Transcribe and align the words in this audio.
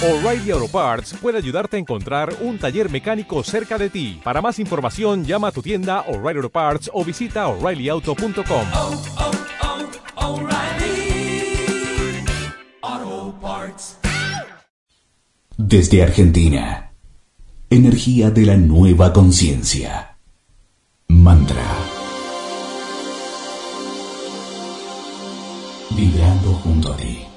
O'Reilly 0.00 0.52
Auto 0.52 0.68
Parts 0.68 1.12
puede 1.20 1.38
ayudarte 1.38 1.76
a 1.76 1.80
encontrar 1.80 2.32
un 2.40 2.56
taller 2.56 2.88
mecánico 2.88 3.42
cerca 3.42 3.76
de 3.78 3.90
ti. 3.90 4.20
Para 4.22 4.40
más 4.40 4.60
información, 4.60 5.24
llama 5.24 5.48
a 5.48 5.50
tu 5.50 5.60
tienda 5.60 6.02
O'Reilly 6.06 6.36
Auto 6.36 6.50
Parts 6.50 6.88
o 6.94 7.04
visita 7.04 7.48
oreillyauto.com. 7.48 8.66
oh, 8.74 9.02
oh, 12.92 13.34
Parts. 13.40 13.98
Desde 15.56 16.04
Argentina, 16.04 16.92
energía 17.68 18.30
de 18.30 18.46
la 18.46 18.56
nueva 18.56 19.12
conciencia. 19.12 20.16
Mantra. 21.08 21.66
Vibrando 25.90 26.52
junto 26.52 26.92
a 26.92 26.96
ti. 26.96 27.27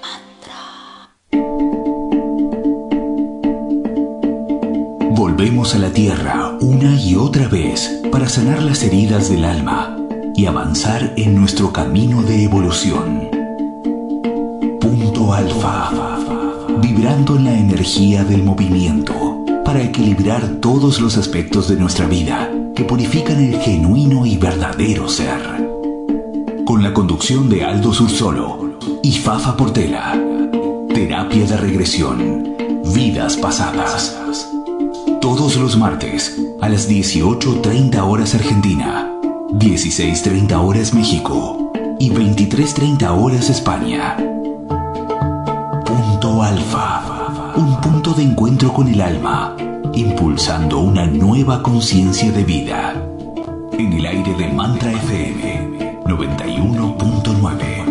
Volvemos 5.41 5.73
a 5.73 5.79
la 5.79 5.89
Tierra 5.89 6.55
una 6.61 7.01
y 7.01 7.15
otra 7.15 7.47
vez 7.47 7.99
para 8.11 8.29
sanar 8.29 8.61
las 8.61 8.83
heridas 8.83 9.27
del 9.27 9.43
alma 9.43 9.97
y 10.35 10.45
avanzar 10.45 11.13
en 11.17 11.33
nuestro 11.33 11.73
camino 11.73 12.21
de 12.21 12.43
evolución. 12.43 13.27
Punto 14.79 15.33
Alfa. 15.33 15.89
Vibrando 16.79 17.37
en 17.37 17.45
la 17.45 17.57
energía 17.57 18.23
del 18.23 18.43
movimiento 18.43 19.43
para 19.65 19.81
equilibrar 19.81 20.47
todos 20.59 21.01
los 21.01 21.17
aspectos 21.17 21.67
de 21.67 21.77
nuestra 21.77 22.05
vida 22.05 22.47
que 22.75 22.83
purifican 22.83 23.43
el 23.43 23.59
genuino 23.61 24.27
y 24.27 24.37
verdadero 24.37 25.09
ser. 25.09 25.41
Con 26.65 26.83
la 26.83 26.93
conducción 26.93 27.49
de 27.49 27.63
Aldo 27.63 27.95
Sursolo 27.95 28.77
y 29.01 29.13
Fafa 29.13 29.57
Portela. 29.57 30.21
Terapia 30.93 31.47
de 31.47 31.57
regresión. 31.57 32.53
Vidas 32.93 33.37
pasadas. 33.37 34.60
Todos 35.21 35.55
los 35.57 35.77
martes 35.77 36.35
a 36.61 36.67
las 36.67 36.89
18.30 36.89 38.01
horas 38.01 38.33
Argentina, 38.33 39.07
16.30 39.51 40.53
horas 40.53 40.95
México 40.95 41.71
y 41.99 42.09
23.30 42.09 43.21
horas 43.21 43.51
España. 43.51 44.17
Punto 45.85 46.41
Alfa. 46.41 47.53
Un 47.55 47.79
punto 47.81 48.13
de 48.13 48.23
encuentro 48.23 48.73
con 48.73 48.87
el 48.87 48.99
alma, 48.99 49.55
impulsando 49.93 50.79
una 50.79 51.05
nueva 51.05 51.61
conciencia 51.61 52.31
de 52.31 52.43
vida. 52.43 52.95
En 53.73 53.93
el 53.93 54.05
aire 54.05 54.33
de 54.33 54.47
Mantra 54.47 54.91
FM 54.91 56.01
91.9. 56.05 57.90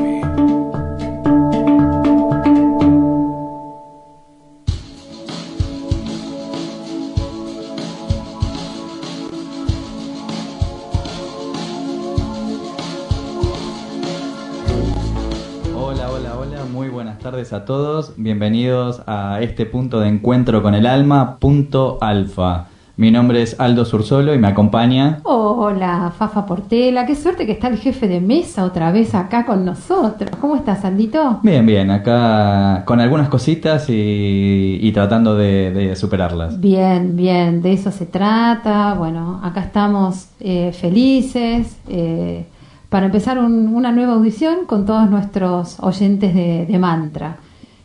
Hola, 15.92 16.08
hola, 16.08 16.36
hola, 16.38 16.64
muy 16.72 16.88
buenas 16.88 17.18
tardes 17.18 17.52
a 17.52 17.64
todos. 17.64 18.12
Bienvenidos 18.16 19.02
a 19.08 19.40
este 19.40 19.66
punto 19.66 19.98
de 19.98 20.06
encuentro 20.06 20.62
con 20.62 20.76
el 20.76 20.86
alma, 20.86 21.38
punto 21.40 21.98
alfa. 22.00 22.68
Mi 22.96 23.10
nombre 23.10 23.42
es 23.42 23.58
Aldo 23.58 23.84
Sursolo 23.84 24.32
y 24.32 24.38
me 24.38 24.46
acompaña. 24.46 25.18
Hola, 25.24 26.12
Fafa 26.16 26.46
Portela, 26.46 27.06
qué 27.06 27.16
suerte 27.16 27.44
que 27.44 27.50
está 27.50 27.66
el 27.66 27.78
jefe 27.78 28.06
de 28.06 28.20
mesa 28.20 28.66
otra 28.66 28.92
vez 28.92 29.16
acá 29.16 29.44
con 29.44 29.64
nosotros. 29.64 30.30
¿Cómo 30.40 30.54
estás, 30.54 30.84
Andito? 30.84 31.40
Bien, 31.42 31.66
bien, 31.66 31.90
acá 31.90 32.84
con 32.84 33.00
algunas 33.00 33.28
cositas 33.28 33.90
y, 33.90 34.78
y 34.80 34.92
tratando 34.92 35.34
de, 35.34 35.72
de 35.72 35.96
superarlas. 35.96 36.60
Bien, 36.60 37.16
bien, 37.16 37.62
de 37.62 37.72
eso 37.72 37.90
se 37.90 38.06
trata. 38.06 38.94
Bueno, 38.94 39.40
acá 39.42 39.62
estamos 39.62 40.28
eh, 40.38 40.70
felices 40.72 41.76
eh, 41.88 42.46
para 42.90 43.06
empezar 43.06 43.38
un- 43.38 43.74
una 43.74 43.90
nueva 43.92 44.12
audición 44.14 44.66
con 44.66 44.84
todos 44.84 45.08
nuestros 45.08 45.80
oyentes 45.80 46.34
de, 46.34 46.66
de 46.66 46.78
mantra. 46.78 47.36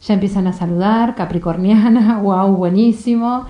Ya 0.06 0.14
empiezan 0.16 0.46
a 0.48 0.54
saludar, 0.54 1.16
Capricorniana, 1.16 2.20
wow, 2.24 2.56
buenísimo. 2.56 3.46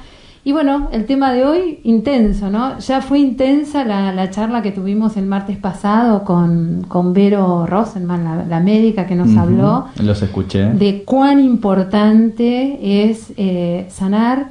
Y 0.48 0.52
bueno, 0.52 0.90
el 0.92 1.06
tema 1.08 1.32
de 1.34 1.44
hoy, 1.44 1.80
intenso, 1.86 2.52
¿no? 2.52 2.78
Ya 2.78 3.02
fue 3.02 3.18
intensa 3.18 3.84
la, 3.84 4.12
la 4.14 4.30
charla 4.30 4.62
que 4.62 4.72
tuvimos 4.72 5.18
el 5.18 5.26
martes 5.26 5.58
pasado 5.58 6.24
con, 6.24 6.86
con 6.88 7.14
Vero 7.14 7.66
Rosenman, 7.66 8.24
la, 8.24 8.46
la 8.46 8.60
médica 8.60 9.08
que 9.08 9.16
nos 9.16 9.36
habló 9.36 9.86
Los 10.04 10.22
escuché. 10.22 10.66
de 10.70 11.04
cuán 11.04 11.40
importante 12.00 12.78
es 13.10 13.34
eh, 13.38 13.88
sanar 13.90 14.50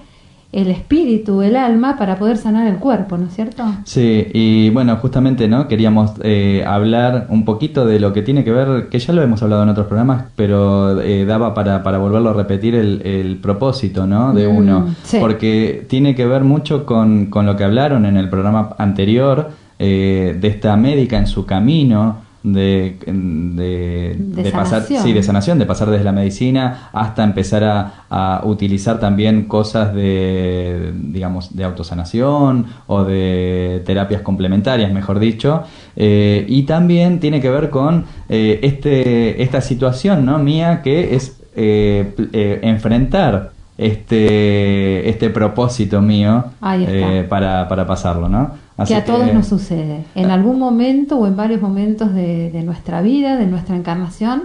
el 0.55 0.69
espíritu, 0.71 1.43
el 1.43 1.57
alma, 1.57 1.97
para 1.99 2.17
poder 2.17 2.37
sanar 2.37 2.67
el 2.69 2.77
cuerpo, 2.77 3.19
¿no 3.19 3.27
es 3.27 3.35
cierto? 3.35 3.65
Sí, 3.85 4.27
y 4.33 4.71
bueno, 4.71 4.97
justamente, 4.97 5.49
¿no? 5.49 5.67
Queríamos 5.69 6.13
eh, 6.23 6.65
hablar 6.67 7.27
un 7.29 7.45
poquito 7.45 7.85
de 7.87 7.99
lo 8.01 8.13
que 8.13 8.23
tiene 8.23 8.45
que 8.45 8.53
ver, 8.53 8.89
que 8.89 8.99
ya 8.99 9.13
lo 9.13 9.23
hemos 9.23 9.43
hablado 9.43 9.65
en 9.65 9.69
otros 9.71 9.87
programas, 9.87 10.25
pero 10.37 11.01
eh, 11.01 11.25
daba 11.25 11.55
para, 11.55 11.83
para 11.83 11.99
volverlo 11.99 12.31
a 12.31 12.35
repetir 12.35 12.75
el, 12.75 13.03
el 13.05 13.37
propósito, 13.39 14.07
¿no? 14.07 14.33
De 14.33 14.47
Mm, 14.49 14.57
uno. 14.57 14.95
sí. 15.03 15.19
Porque 15.21 15.85
tiene 15.89 16.15
que 16.15 16.25
ver 16.27 16.45
mucho 16.45 16.87
con, 16.87 17.27
con 17.27 17.47
lo 17.47 17.57
que 17.57 17.65
hablaron 17.65 18.07
en 18.07 18.17
el 18.17 18.29
programa 18.29 18.71
anterior 18.79 19.51
eh, 19.79 20.37
de 20.41 20.49
esta 20.49 20.77
médica 20.77 21.19
en 21.19 21.27
su 21.27 21.45
camino. 21.47 22.24
De, 22.45 22.99
de, 23.07 24.17
De 24.19 24.51
pasar 24.51 24.83
sanación. 24.83 25.03
sí 25.03 25.13
de 25.15 25.23
sanación 25.23 25.59
de 25.59 25.65
pasar 25.65 25.89
desde 25.89 26.05
la 26.05 26.13
medicina 26.13 26.91
hasta 26.93 27.25
empezar 27.25 27.65
a, 27.65 28.05
a 28.11 28.43
utilizar 28.45 29.01
también 29.01 29.45
cosas 29.45 29.95
de 29.95 30.93
digamos 30.95 31.57
de 31.57 31.65
autosanación 31.65 32.67
o 32.87 33.03
de 33.03 33.83
terapias 33.87 34.21
complementarias 34.21 34.93
mejor 34.93 35.21
dicho. 35.21 35.63
Eh, 35.97 36.45
y 36.47 36.65
también 36.65 37.19
tiene 37.19 37.41
que 37.41 37.49
ver 37.49 37.71
con 37.71 38.05
eh, 38.29 38.61
este 38.63 39.43
esta 39.43 39.63
situación 39.63 40.27
no 40.27 40.39
mía 40.39 40.83
que 40.83 41.15
es 41.15 41.41
eh, 41.57 42.15
eh, 42.35 42.59
enfrentar 42.63 43.53
este 43.79 45.09
este 45.09 45.31
propósito 45.31 46.03
mío 46.03 46.45
eh, 46.87 47.27
para, 47.29 47.67
para 47.69 47.87
pasarlo 47.87 48.29
no 48.29 48.51
que 48.87 48.95
a 48.95 49.05
todos 49.05 49.33
nos 49.33 49.47
sucede. 49.47 50.05
En 50.15 50.31
algún 50.31 50.59
momento 50.59 51.17
o 51.17 51.27
en 51.27 51.37
varios 51.37 51.61
momentos 51.61 52.13
de, 52.15 52.51
de 52.51 52.63
nuestra 52.63 53.03
vida, 53.03 53.37
de 53.37 53.47
nuestra 53.47 53.77
encarnación, 53.77 54.45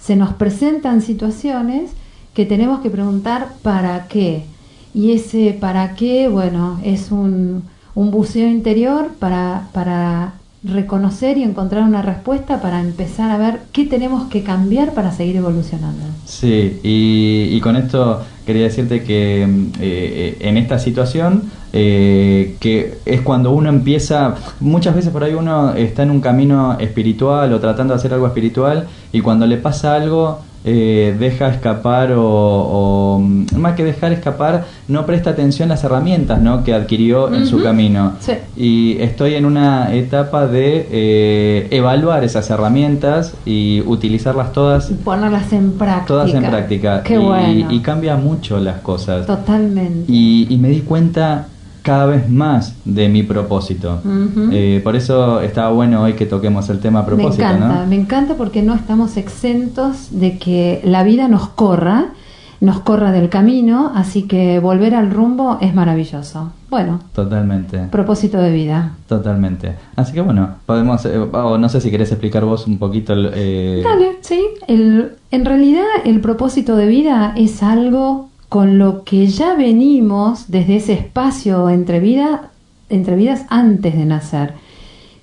se 0.00 0.16
nos 0.16 0.32
presentan 0.32 1.02
situaciones 1.02 1.90
que 2.34 2.46
tenemos 2.46 2.80
que 2.80 2.90
preguntar 2.90 3.48
para 3.62 4.06
qué. 4.08 4.44
Y 4.94 5.12
ese 5.12 5.56
para 5.60 5.94
qué, 5.94 6.28
bueno, 6.28 6.80
es 6.82 7.12
un, 7.12 7.64
un 7.94 8.10
buceo 8.10 8.48
interior 8.48 9.10
para, 9.18 9.68
para 9.72 10.34
reconocer 10.64 11.38
y 11.38 11.42
encontrar 11.42 11.84
una 11.84 12.02
respuesta 12.02 12.60
para 12.60 12.80
empezar 12.80 13.30
a 13.30 13.38
ver 13.38 13.60
qué 13.72 13.84
tenemos 13.84 14.28
que 14.28 14.42
cambiar 14.42 14.92
para 14.92 15.12
seguir 15.12 15.36
evolucionando. 15.36 16.04
Sí, 16.24 16.80
y, 16.82 17.48
y 17.52 17.60
con 17.60 17.76
esto 17.76 18.22
quería 18.48 18.62
decirte 18.62 19.02
que 19.02 19.46
mm, 19.46 19.66
eh, 19.78 19.78
eh, 19.82 20.36
en 20.40 20.56
esta 20.56 20.78
situación, 20.78 21.42
eh, 21.74 22.56
que 22.60 22.96
es 23.04 23.20
cuando 23.20 23.50
uno 23.50 23.68
empieza, 23.68 24.36
muchas 24.58 24.94
veces 24.94 25.12
por 25.12 25.22
ahí 25.22 25.34
uno 25.34 25.74
está 25.74 26.02
en 26.02 26.10
un 26.10 26.22
camino 26.22 26.78
espiritual 26.80 27.52
o 27.52 27.60
tratando 27.60 27.92
de 27.92 27.98
hacer 27.98 28.14
algo 28.14 28.26
espiritual 28.26 28.88
y 29.12 29.20
cuando 29.20 29.46
le 29.46 29.58
pasa 29.58 29.96
algo 29.96 30.40
eh, 30.64 31.16
deja 31.18 31.48
escapar 31.48 32.12
o, 32.12 32.22
o, 32.24 33.18
mm, 33.20 33.46
más 33.56 33.74
que 33.74 33.84
dejar 33.84 34.12
escapar, 34.12 34.66
no 34.88 35.06
presta 35.06 35.30
atención 35.30 35.70
a 35.70 35.74
las 35.74 35.84
herramientas 35.84 36.40
¿no? 36.42 36.64
que 36.64 36.74
adquirió 36.74 37.32
en 37.32 37.46
su 37.46 37.62
camino. 37.62 38.12
Sí. 38.20 38.32
Y 38.56 38.96
estoy 39.00 39.34
en 39.34 39.46
una 39.46 39.94
etapa 39.94 40.46
de 40.46 40.88
eh, 40.90 41.68
evaluar 41.70 42.24
esas 42.24 42.50
herramientas 42.50 43.34
y 43.46 43.82
utilizarlas 43.86 44.52
todas 44.52 44.90
Y 44.90 44.94
ponerlas 44.94 45.52
en 45.52 45.72
práctica. 45.72 46.06
todas 46.06 46.34
en 46.34 46.42
práctica 46.42 47.02
Qué 47.02 47.14
y, 47.14 47.18
bueno. 47.18 47.70
y 47.72 47.80
cambia 47.80 48.16
mucho 48.16 48.58
las 48.58 48.80
cosas 48.80 49.26
Totalmente. 49.26 50.04
y, 50.12 50.46
y 50.50 50.56
me 50.58 50.68
di 50.70 50.80
cuenta 50.80 51.46
cada 51.88 52.04
vez 52.04 52.28
más 52.28 52.74
de 52.84 53.08
mi 53.08 53.22
propósito. 53.22 54.02
Eh, 54.52 54.82
por 54.84 54.94
eso 54.94 55.40
estaba 55.40 55.70
bueno 55.70 56.02
hoy 56.02 56.12
que 56.12 56.26
toquemos 56.26 56.68
el 56.68 56.80
tema 56.80 57.06
propósito 57.06 57.44
me 57.44 57.54
encanta, 57.54 57.80
¿no? 57.80 57.86
me 57.86 57.96
encanta 57.96 58.34
porque 58.34 58.60
no 58.60 58.74
estamos 58.74 59.16
exentos 59.16 60.08
de 60.10 60.36
que 60.36 60.82
la 60.84 61.02
vida 61.02 61.28
nos 61.28 61.48
corra, 61.48 62.08
nos 62.60 62.80
corra 62.80 63.10
del 63.10 63.30
camino, 63.30 63.90
así 63.94 64.24
que 64.24 64.58
volver 64.58 64.94
al 64.94 65.10
rumbo 65.10 65.56
es 65.62 65.74
maravilloso. 65.74 66.52
Bueno, 66.68 67.00
totalmente 67.14 67.78
propósito 67.90 68.36
de 68.36 68.52
vida. 68.52 68.92
totalmente 69.08 69.74
así 69.96 70.12
que 70.12 70.20
bueno 70.20 70.56
podemos 70.66 71.06
eh, 71.06 71.18
o 71.18 71.56
no 71.56 71.70
sé 71.70 71.80
si 71.80 71.90
querés 71.90 72.12
explicar 72.12 72.44
vos 72.44 72.66
un 72.66 72.76
poquito 72.76 73.14
el, 73.14 73.30
eh, 73.32 73.80
Dale, 73.82 74.18
sí. 74.20 74.44
El, 74.66 75.12
en 75.30 75.46
realidad 75.46 75.86
el 76.04 76.20
propósito 76.20 76.76
de 76.76 76.86
vida 76.86 77.32
es 77.38 77.62
algo 77.62 78.28
con 78.48 78.78
lo 78.78 79.04
que 79.04 79.26
ya 79.26 79.54
venimos 79.54 80.50
desde 80.50 80.76
ese 80.76 80.92
espacio 80.94 81.68
entre, 81.70 82.00
entre 82.88 83.16
vidas 83.16 83.44
antes 83.48 83.94
de 83.96 84.04
nacer. 84.04 84.54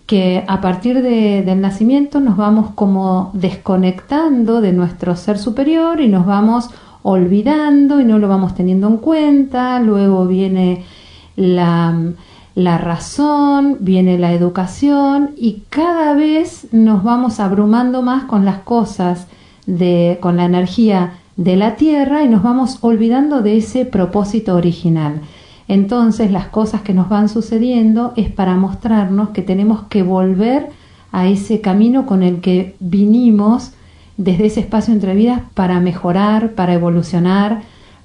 que 0.05 0.43
a 0.47 0.61
partir 0.61 1.01
de- 1.01 1.41
del 1.43 1.61
nacimiento 1.61 2.19
nos 2.19 2.37
vamos 2.37 2.69
como 2.75 3.31
desconectando 3.33 4.61
de 4.61 4.71
nuestro 4.71 5.15
ser 5.15 5.39
superior 5.39 5.99
y 5.99 6.07
nos 6.07 6.27
vamos 6.27 6.69
olvidando 7.01 7.99
y 7.99 8.05
no 8.05 8.19
lo 8.19 8.27
vamos 8.27 8.53
teniendo 8.53 8.87
en 8.87 8.97
cuenta, 8.97 9.79
luego 9.79 10.27
viene 10.27 10.83
la, 11.35 11.97
la 12.53 12.77
razón, 12.77 13.77
viene 13.79 14.19
la 14.19 14.31
educación 14.33 15.31
y 15.37 15.63
cada 15.69 16.13
vez 16.13 16.67
nos 16.71 17.03
vamos 17.03 17.39
abrumando 17.39 18.01
más 18.03 18.25
con 18.25 18.45
las 18.45 18.59
cosas, 18.59 19.25
de, 19.65 20.19
con 20.21 20.37
la 20.37 20.45
energía 20.45 21.13
de 21.37 21.55
la 21.55 21.75
tierra 21.75 22.23
y 22.23 22.29
nos 22.29 22.43
vamos 22.43 22.79
olvidando 22.81 23.41
de 23.41 23.57
ese 23.57 23.85
propósito 23.85 24.55
original. 24.55 25.21
Entonces 25.67 26.31
las 26.31 26.47
cosas 26.47 26.81
que 26.81 26.93
nos 26.93 27.09
van 27.09 27.29
sucediendo 27.29 28.13
es 28.15 28.29
para 28.29 28.55
mostrarnos 28.55 29.29
que 29.29 29.41
tenemos 29.41 29.83
que 29.89 30.03
volver 30.03 30.69
a 31.11 31.27
ese 31.27 31.61
camino 31.61 32.05
con 32.05 32.23
el 32.23 32.41
que 32.41 32.75
vinimos 32.79 33.71
desde 34.17 34.45
ese 34.45 34.59
espacio 34.61 34.93
entre 34.93 35.15
vidas 35.15 35.41
para 35.53 35.79
mejorar, 35.79 36.51
para 36.51 36.73
evolucionar, 36.73 37.61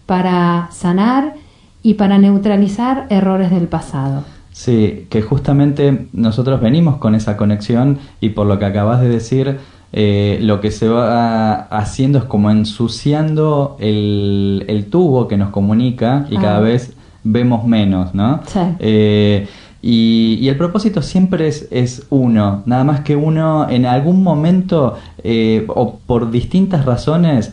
para 0.07 0.69
sanar 0.73 1.35
y 1.83 1.95
para 1.95 2.19
neutralizar 2.19 3.07
errores 3.11 3.51
del 3.51 3.69
pasado. 3.69 4.25
Sí, 4.53 5.07
que 5.09 5.23
justamente 5.23 6.09
nosotros 6.13 6.61
venimos 6.61 6.97
con 6.97 7.15
esa 7.15 7.37
conexión 7.37 7.99
y 8.21 8.31
por 8.31 8.47
lo 8.47 8.59
que 8.59 8.65
acabas 8.65 9.01
de 9.01 9.09
decir, 9.09 9.59
eh, 9.93 10.39
lo 10.43 10.61
que 10.61 10.71
se 10.71 10.89
va 10.89 11.63
haciendo 11.63 12.19
es 12.19 12.25
como 12.25 12.51
ensuciando 12.51 13.77
el, 13.81 14.65
el 14.69 14.87
tubo 14.87 15.27
que 15.29 15.37
nos 15.37 15.51
comunica 15.51 16.27
y 16.31 16.37
cada 16.37 16.59
Ah. 16.59 16.61
vez 16.61 16.93
vemos 17.25 17.67
menos, 17.67 18.15
¿no? 18.15 18.41
Sí. 18.47 18.61
Eh, 18.79 19.49
y, 19.83 20.39
y 20.41 20.49
el 20.49 20.57
propósito 20.57 21.01
siempre 21.03 21.49
es, 21.49 21.67
es 21.71 22.07
uno, 22.11 22.63
nada 22.67 22.85
más 22.85 23.01
que 23.01 23.17
uno 23.17 23.69
en 23.69 23.87
algún 23.87 24.23
momento 24.23 24.97
eh, 25.25 25.65
o 25.69 25.99
por 26.07 26.31
distintas 26.31 26.85
razones 26.85 27.53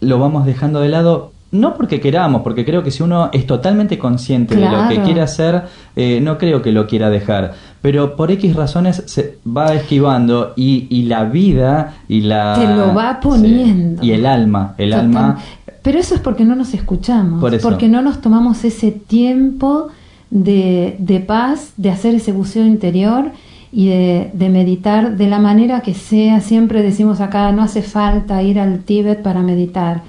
lo 0.00 0.18
vamos 0.18 0.46
dejando 0.46 0.80
de 0.80 0.88
lado. 0.88 1.32
No 1.54 1.74
porque 1.74 2.00
queramos, 2.00 2.42
porque 2.42 2.64
creo 2.64 2.82
que 2.82 2.90
si 2.90 3.02
uno 3.04 3.30
es 3.32 3.46
totalmente 3.46 3.96
consciente 3.96 4.56
de 4.56 4.68
lo 4.68 4.88
que 4.88 5.00
quiere 5.02 5.20
hacer, 5.20 5.62
eh, 5.94 6.18
no 6.20 6.36
creo 6.36 6.60
que 6.62 6.72
lo 6.72 6.88
quiera 6.88 7.10
dejar. 7.10 7.54
Pero 7.80 8.16
por 8.16 8.32
X 8.32 8.56
razones 8.56 9.04
se 9.06 9.38
va 9.46 9.72
esquivando 9.72 10.52
y, 10.56 10.88
y 10.90 11.04
la 11.04 11.24
vida 11.24 11.94
y 12.08 12.22
la... 12.22 12.56
Te 12.58 12.66
lo 12.74 12.92
va 12.92 13.20
poniendo. 13.20 14.02
Y 14.02 14.10
el 14.10 14.26
alma, 14.26 14.74
el 14.78 14.90
Total. 14.90 15.04
alma... 15.06 15.38
Pero 15.80 15.98
eso 15.98 16.16
es 16.16 16.20
porque 16.20 16.44
no 16.44 16.56
nos 16.56 16.74
escuchamos, 16.74 17.40
Por 17.40 17.54
eso. 17.54 17.68
porque 17.68 17.88
no 17.88 18.02
nos 18.02 18.20
tomamos 18.20 18.64
ese 18.64 18.90
tiempo 18.90 19.88
de, 20.30 20.96
de 20.98 21.20
paz, 21.20 21.74
de 21.76 21.90
hacer 21.90 22.16
ese 22.16 22.32
buceo 22.32 22.64
interior 22.66 23.30
y 23.70 23.90
de, 23.90 24.30
de 24.32 24.48
meditar 24.48 25.16
de 25.16 25.28
la 25.28 25.38
manera 25.38 25.82
que 25.82 25.94
sea. 25.94 26.40
Siempre 26.40 26.82
decimos 26.82 27.20
acá, 27.20 27.52
no 27.52 27.62
hace 27.62 27.82
falta 27.82 28.42
ir 28.42 28.58
al 28.58 28.80
Tíbet 28.80 29.22
para 29.22 29.40
meditar. 29.42 30.02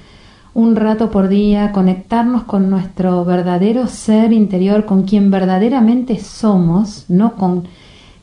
Un 0.56 0.78
rato 0.78 1.12
por 1.12 1.28
día, 1.28 1.74
conectarnos 1.74 2.44
con 2.44 2.70
nuestro 2.70 3.26
verdadero 3.26 3.88
ser 3.88 4.32
interior, 4.32 4.86
con 4.86 5.04
quien 5.04 5.30
verdaderamente 5.30 6.18
somos, 6.18 7.04
no 7.10 7.36
con 7.36 7.66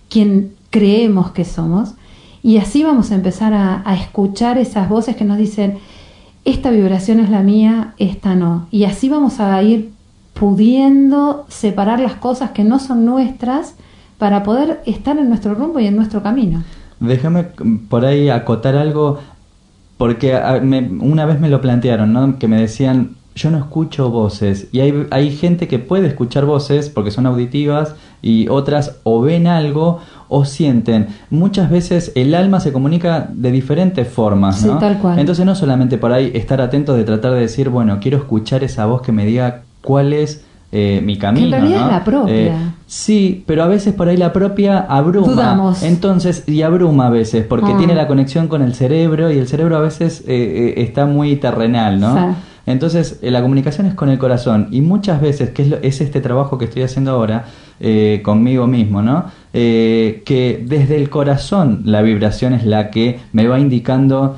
quien 0.08 0.55
creemos 0.70 1.32
que 1.32 1.44
somos. 1.44 1.93
Y 2.43 2.56
así 2.56 2.82
vamos 2.84 3.11
a 3.11 3.17
empezar 3.17 3.52
a, 3.52 3.84
escuchar 3.94 4.56
esas 4.56 4.88
voces 4.88 5.14
que 5.14 5.26
nos 5.26 5.37
dicen, 5.37 5.76
esta 6.46 6.70
vibración 6.70 7.20
es 7.20 7.29
la 7.29 7.43
mía, 7.43 7.93
esta 7.99 8.34
no. 8.34 8.67
Y 8.70 8.84
así 8.84 9.11
vamos 9.11 9.38
a 9.38 9.62
ir 9.62 9.90
pudiendo 10.32 11.44
separar 11.49 12.00
las 12.00 12.14
cosas 12.14 12.52
que 12.52 12.64
no 12.64 12.79
son 12.79 13.05
nuestras 13.05 13.75
para 14.17 14.43
poder 14.43 14.81
estar 14.87 15.19
en 15.19 15.29
nuestro 15.29 15.55
rumbo 15.55 15.81
y 15.81 15.87
en 15.87 15.96
nuestro 15.96 16.23
camino. 16.23 16.62
Déjame 16.99 17.44
por 17.90 18.06
ahí 18.06 18.31
acotar 18.31 18.76
algo, 18.76 19.19
porque 19.97 20.35
a- 20.35 20.61
me- 20.61 20.89
una 21.00 21.25
vez 21.27 21.41
me 21.41 21.49
lo 21.49 21.61
plantearon, 21.61 22.12
¿no? 22.12 22.39
Que 22.39 22.49
me 22.49 22.61
decían, 22.61 23.11
yo 23.35 23.50
no 23.50 23.59
escucho 23.59 24.11
voces. 24.11 24.69
Y 24.73 24.81
hay, 24.81 25.06
hay 25.11 25.31
gente 25.35 25.67
que 25.69 25.79
puede 25.79 26.06
escuchar 26.06 26.44
voces 26.44 26.91
porque 26.91 27.11
son 27.11 27.27
auditivas 27.27 27.94
y 28.21 28.49
otras 28.49 28.97
o 29.05 29.23
ven 29.23 29.47
algo 29.47 30.00
o 30.29 30.44
sienten. 30.44 31.06
Muchas 31.31 31.71
veces 31.71 32.12
el 32.15 32.35
alma 32.35 32.61
se 32.61 32.73
comunica 32.73 33.31
de 33.33 33.50
diferentes 33.50 34.06
formas, 34.09 34.61
Sí, 34.61 34.67
¿no? 34.67 34.79
tal 34.79 34.99
cual. 34.99 35.19
Entonces 35.19 35.47
no 35.47 35.55
solamente 35.55 35.97
por 35.99 36.12
ahí 36.12 36.31
estar 36.35 36.61
atentos 36.61 36.97
de 36.97 37.05
tratar 37.05 37.33
de 37.33 37.41
decir, 37.41 37.69
bueno, 37.71 37.99
quiero 38.00 38.19
escuchar 38.19 38.65
esa 38.65 38.85
voz 38.87 39.00
que 39.03 39.12
me 39.12 39.25
diga 39.25 39.62
cuál 39.83 40.12
es 40.12 40.44
eh, 40.72 41.00
mi 41.04 41.19
camino. 41.19 41.50
realidad 41.50 41.80
¿no? 41.80 41.86
es 41.86 41.92
la 41.92 42.04
propia. 42.04 42.34
Eh, 42.34 42.52
Sí, 42.86 43.42
pero 43.46 43.62
a 43.62 43.69
veces 43.69 43.94
por 43.94 44.08
ahí 44.08 44.19
la 44.19 44.32
propia 44.34 44.78
abruma. 44.80 45.28
Dudamos. 45.32 45.82
Entonces, 45.82 46.44
y 46.46 46.60
abruma 46.62 47.06
a 47.06 47.10
veces, 47.10 47.46
porque 47.46 47.72
Ah. 47.72 47.78
tiene 47.78 47.94
la 47.94 48.06
conexión 48.06 48.48
con 48.48 48.60
el 48.62 48.74
cerebro 48.74 49.30
y 49.32 49.38
el 49.38 49.48
cerebro 49.48 49.76
a 49.78 49.80
veces 49.80 50.22
eh, 50.26 50.74
está 50.76 51.06
muy 51.06 51.36
terrenal, 51.36 51.98
¿no? 52.00 52.14
Sí. 52.14 52.36
Entonces, 52.66 53.19
la 53.22 53.40
comunicación 53.40 53.86
es 53.86 53.94
con 53.94 54.08
el 54.10 54.19
corazón 54.19 54.69
y 54.70 54.82
muchas 54.82 55.20
veces, 55.22 55.50
que 55.50 55.62
es, 55.62 55.69
lo- 55.69 55.78
es 55.82 56.00
este 56.02 56.20
trabajo 56.20 56.58
que 56.58 56.66
estoy 56.66 56.82
haciendo 56.82 57.12
ahora 57.12 57.44
conmigo 58.22 58.66
mismo, 58.69 59.02
¿no? 59.02 59.24
Que 59.52 60.62
desde 60.66 60.96
el 60.96 61.10
corazón 61.10 61.82
la 61.84 62.02
vibración 62.02 62.52
es 62.54 62.64
la 62.64 62.90
que 62.90 63.19
me 63.32 63.46
va 63.48 63.58
indicando 63.58 64.36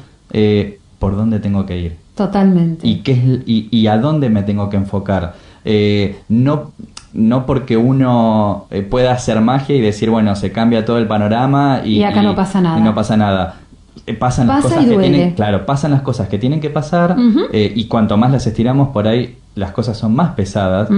por 0.99 1.17
dónde 1.17 1.41
tengo 1.41 1.67
que 1.67 1.79
ir 1.79 1.97
Totalmente. 2.17 2.87
y 2.87 3.01
qué 3.01 3.13
es 3.13 3.19
y, 3.47 3.69
y 3.71 3.87
a 3.89 3.99
dónde 3.99 4.31
me 4.31 4.43
tengo 4.45 4.71
que 4.71 4.77
enfocar 4.77 5.35
Eh, 5.65 6.21
no 6.29 6.73
no 7.15 7.47
porque 7.47 7.77
uno 7.77 8.67
eh, 8.71 8.83
pueda 8.83 9.13
hacer 9.13 9.41
magia 9.41 9.77
y 9.77 9.81
decir 9.81 10.11
bueno 10.11 10.35
se 10.35 10.51
cambia 10.53 10.85
todo 10.85 10.99
el 10.99 11.07
panorama 11.07 11.81
y, 11.85 11.99
Y 11.99 12.05
acá 12.05 12.23
no 12.23 12.35
pasa 12.35 12.61
nada. 12.61 12.79
y 12.79 12.83
no 12.83 12.95
pasa 12.95 13.17
nada. 13.17 13.61
Eh, 14.07 14.15
pasan 14.15 14.49
las 14.49 14.63
cosas 14.63 14.85
y 14.85 14.89
que 14.89 14.99
tienen 14.99 15.31
claro 15.33 15.65
pasan 15.65 15.93
las 15.93 16.03
cosas 16.03 16.29
que 16.29 16.39
tienen 16.39 16.61
que 16.61 16.69
pasar 16.69 17.17
eh, 17.53 17.73
y 17.75 17.87
cuanto 17.87 18.17
más 18.17 18.33
las 18.33 18.47
estiramos 18.47 18.89
por 18.89 19.07
ahí 19.07 19.39
las 19.55 19.71
cosas 19.71 19.97
son 19.97 20.15
más 20.15 20.35
pesadas. 20.35 20.89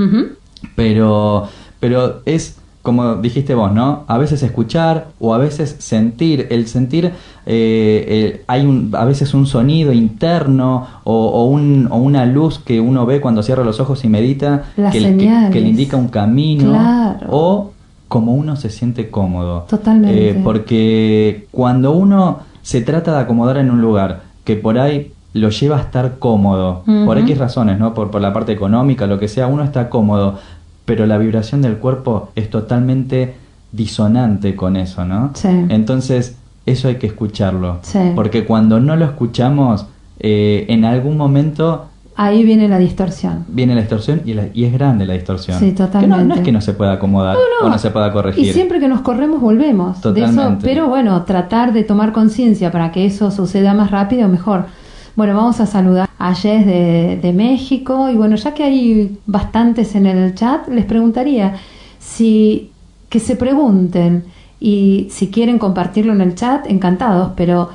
Pero 0.74 1.48
pero 1.78 2.22
es 2.24 2.58
como 2.86 3.16
dijiste 3.16 3.54
vos, 3.56 3.72
¿no? 3.72 4.04
A 4.06 4.16
veces 4.16 4.42
escuchar 4.44 5.08
o 5.18 5.34
a 5.34 5.38
veces 5.38 5.74
sentir. 5.80 6.46
El 6.50 6.68
sentir, 6.68 7.06
eh, 7.06 7.12
eh, 7.46 8.44
hay 8.46 8.64
un, 8.64 8.92
a 8.96 9.04
veces 9.04 9.34
un 9.34 9.46
sonido 9.46 9.92
interno 9.92 10.86
o, 11.02 11.26
o 11.26 11.44
un- 11.46 11.88
o 11.90 11.96
una 11.96 12.24
luz 12.26 12.60
que 12.60 12.80
uno 12.80 13.04
ve 13.04 13.20
cuando 13.20 13.42
cierra 13.42 13.64
los 13.64 13.80
ojos 13.80 14.04
y 14.04 14.08
medita 14.08 14.66
que, 14.76 15.00
que- 15.00 15.48
que 15.52 15.60
le 15.60 15.68
indica 15.68 15.96
un 15.96 16.08
camino 16.08 16.70
Claro. 16.70 17.26
o 17.30 17.72
como 18.06 18.34
uno 18.34 18.54
se 18.54 18.70
siente 18.70 19.10
cómodo. 19.10 19.66
Totalmente. 19.68 20.30
Eh, 20.30 20.40
porque 20.44 21.48
cuando 21.50 21.90
uno 21.90 22.38
se 22.62 22.80
trata 22.82 23.12
de 23.14 23.18
acomodar 23.20 23.56
en 23.58 23.70
un 23.72 23.80
lugar 23.80 24.20
que 24.44 24.54
por 24.54 24.78
ahí 24.78 25.10
lo 25.34 25.50
lleva 25.50 25.76
a 25.76 25.80
estar 25.80 26.18
cómodo, 26.18 26.82
por. 27.04 27.18
X 27.18 27.36
razones, 27.36 27.78
¿no? 27.78 27.92
Por, 27.92 28.10
por 28.10 28.22
la 28.22 28.32
parte 28.32 28.52
económica, 28.52 29.06
lo 29.06 29.18
que 29.18 29.28
sea, 29.28 29.48
uno 29.48 29.64
está 29.64 29.90
cómodo, 29.90 30.38
pero 30.86 31.04
la 31.04 31.18
vibración 31.18 31.60
del 31.60 31.76
cuerpo 31.76 32.30
es 32.34 32.48
totalmente 32.48 33.34
disonante 33.72 34.56
con 34.56 34.76
eso, 34.76 35.04
¿no? 35.04 35.32
Sí. 35.34 35.48
Entonces, 35.68 36.36
eso 36.64 36.88
hay 36.88 36.96
que 36.96 37.06
escucharlo. 37.06 37.78
Sí. 37.82 37.98
Porque 38.14 38.44
cuando 38.46 38.80
no 38.80 38.96
lo 38.96 39.04
escuchamos, 39.04 39.86
eh, 40.18 40.64
en 40.68 40.84
algún 40.86 41.16
momento 41.18 41.86
Ahí 42.16 42.42
viene 42.44 42.66
la 42.68 42.78
distorsión. 42.78 43.44
viene 43.48 43.74
la 43.74 43.82
distorsión 43.82 44.22
y, 44.24 44.32
la- 44.32 44.48
y 44.54 44.64
es 44.64 44.72
grande 44.72 45.04
la 45.04 45.12
distorsión. 45.12 45.58
Sí, 45.60 45.72
Que 45.72 45.82
no- 45.82 45.86
no, 45.86 45.92
totalmente. 45.92 46.34
es 46.36 46.40
que 46.40 46.52
no 46.52 46.60
se 46.62 46.72
pueda 46.72 46.92
acomodar 46.92 47.36
o 47.62 47.68
no 47.68 47.78
se 47.78 47.90
pueda 47.90 48.10
corregir. 48.12 48.46
Y 48.46 48.52
siempre 48.54 48.80
que 48.80 48.88
nos 48.88 49.02
corremos 49.02 49.40
volvemos. 49.42 50.00
De 50.00 50.08
eso, 50.22 50.30
Totalmente. 50.30 50.64
pero 50.66 50.88
bueno, 50.88 51.22
tratar 51.24 51.74
de 51.74 51.84
tomar 51.84 52.12
conciencia 52.12 52.72
para 52.72 52.90
que 52.90 53.04
eso 53.04 53.30
suceda 53.30 53.74
más 53.74 53.90
rápido, 53.90 54.28
mejor. 54.28 54.64
Bueno, 55.14 55.34
vamos 55.36 55.60
a 55.60 55.66
saludar 55.66 56.05
a 56.18 56.34
Jess 56.34 56.66
de, 56.66 57.18
de 57.20 57.32
México. 57.32 58.08
Y 58.10 58.16
bueno, 58.16 58.36
ya 58.36 58.54
que 58.54 58.64
hay 58.64 59.18
bastantes 59.26 59.94
en 59.94 60.06
el 60.06 60.34
chat, 60.34 60.68
les 60.68 60.84
preguntaría 60.84 61.56
si 61.98 62.70
que 63.08 63.20
se 63.20 63.36
pregunten 63.36 64.24
y 64.58 65.08
si 65.10 65.28
quieren 65.28 65.58
compartirlo 65.58 66.12
en 66.12 66.20
el 66.20 66.34
chat, 66.34 66.66
encantados, 66.66 67.32
pero 67.36 67.70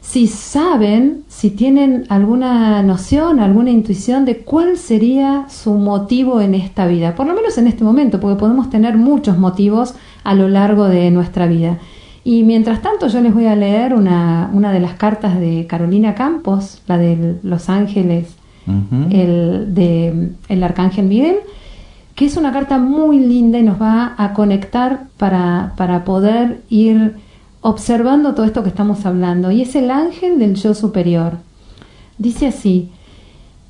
si 0.00 0.26
saben, 0.26 1.24
si 1.28 1.50
tienen 1.50 2.04
alguna 2.10 2.82
noción, 2.82 3.40
alguna 3.40 3.70
intuición 3.70 4.26
de 4.26 4.38
cuál 4.38 4.76
sería 4.76 5.46
su 5.48 5.72
motivo 5.74 6.42
en 6.42 6.54
esta 6.54 6.86
vida, 6.86 7.14
por 7.14 7.26
lo 7.26 7.34
menos 7.34 7.56
en 7.56 7.66
este 7.66 7.84
momento, 7.84 8.20
porque 8.20 8.38
podemos 8.38 8.68
tener 8.68 8.96
muchos 8.96 9.38
motivos 9.38 9.94
a 10.22 10.34
lo 10.34 10.48
largo 10.48 10.88
de 10.88 11.10
nuestra 11.10 11.46
vida. 11.46 11.78
Y 12.24 12.42
mientras 12.42 12.80
tanto 12.80 13.06
yo 13.08 13.20
les 13.20 13.34
voy 13.34 13.46
a 13.46 13.54
leer 13.54 13.94
una, 13.94 14.50
una 14.52 14.72
de 14.72 14.80
las 14.80 14.94
cartas 14.94 15.38
de 15.38 15.66
Carolina 15.66 16.14
Campos, 16.14 16.80
la 16.86 16.96
de 16.96 17.36
Los 17.42 17.68
Ángeles, 17.68 18.34
Ujú. 18.66 19.08
el 19.10 19.74
de 19.74 20.30
el 20.48 20.62
Arcángel 20.62 21.04
Miguel, 21.04 21.36
que 22.14 22.24
es 22.24 22.38
una 22.38 22.50
carta 22.50 22.78
muy 22.78 23.18
linda 23.18 23.58
y 23.58 23.62
nos 23.62 23.80
va 23.80 24.14
a 24.16 24.32
conectar 24.32 25.04
para, 25.18 25.74
para 25.76 26.04
poder 26.04 26.62
ir 26.70 27.16
observando 27.60 28.34
todo 28.34 28.46
esto 28.46 28.62
que 28.62 28.70
estamos 28.70 29.04
hablando. 29.04 29.50
Y 29.50 29.60
es 29.60 29.74
el 29.76 29.90
ángel 29.90 30.38
del 30.38 30.54
yo 30.54 30.72
superior. 30.74 31.32
Dice 32.16 32.46
así, 32.46 32.88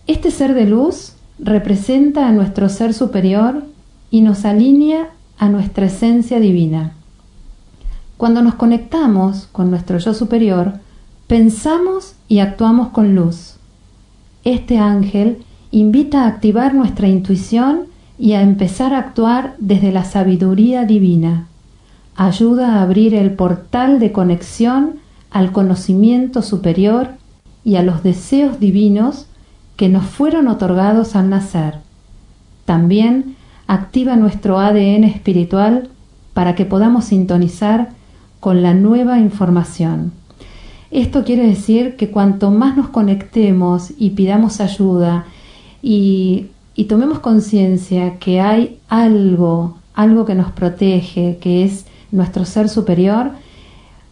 este 0.06 0.30
ser 0.30 0.54
de 0.54 0.66
luz 0.66 1.14
representa 1.40 2.28
a 2.28 2.32
nuestro 2.32 2.68
ser 2.68 2.94
superior 2.94 3.64
y 4.10 4.20
nos 4.20 4.44
alinea 4.44 5.08
a 5.38 5.48
nuestra 5.48 5.86
esencia 5.86 6.38
divina. 6.38 6.92
Cuando 8.16 8.42
nos 8.42 8.54
conectamos 8.54 9.48
con 9.50 9.70
nuestro 9.70 9.98
yo 9.98 10.14
superior, 10.14 10.74
pensamos 11.26 12.14
y 12.28 12.38
actuamos 12.38 12.88
con 12.88 13.14
luz. 13.14 13.56
este 14.44 14.78
ángel 14.78 15.42
invita 15.70 16.24
a 16.24 16.28
activar 16.28 16.74
nuestra 16.74 17.08
intuición 17.08 17.86
y 18.18 18.34
a 18.34 18.42
empezar 18.42 18.94
a 18.94 18.98
actuar 18.98 19.56
desde 19.58 19.90
la 19.90 20.04
sabiduría 20.04 20.84
divina. 20.84 21.48
Ayuda 22.14 22.74
a 22.74 22.82
abrir 22.82 23.14
el 23.14 23.32
portal 23.32 23.98
de 23.98 24.12
conexión 24.12 24.96
al 25.30 25.50
conocimiento 25.50 26.42
superior 26.42 27.08
y 27.64 27.76
a 27.76 27.82
los 27.82 28.04
deseos 28.04 28.60
divinos 28.60 29.26
que 29.76 29.88
nos 29.88 30.04
fueron 30.04 30.46
otorgados 30.46 31.16
al 31.16 31.30
nacer. 31.30 31.78
También 32.66 33.34
activa 33.66 34.14
nuestro 34.14 34.60
ADN 34.60 35.04
espiritual 35.04 35.88
para 36.34 36.54
que 36.54 36.66
podamos 36.66 37.06
sintonizar 37.06 37.90
con 38.44 38.62
la 38.62 38.74
nueva 38.74 39.20
información. 39.20 40.12
Esto 40.90 41.24
quiere 41.24 41.46
decir 41.46 41.96
que 41.96 42.10
cuanto 42.10 42.50
más 42.50 42.76
nos 42.76 42.88
conectemos 42.90 43.94
y 43.96 44.10
pidamos 44.10 44.60
ayuda 44.60 45.24
y, 45.80 46.48
y 46.74 46.84
tomemos 46.84 47.20
conciencia 47.20 48.18
que 48.18 48.42
hay 48.42 48.80
algo, 48.90 49.78
algo 49.94 50.26
que 50.26 50.34
nos 50.34 50.52
protege, 50.52 51.38
que 51.40 51.64
es 51.64 51.86
nuestro 52.12 52.44
ser 52.44 52.68
superior, 52.68 53.30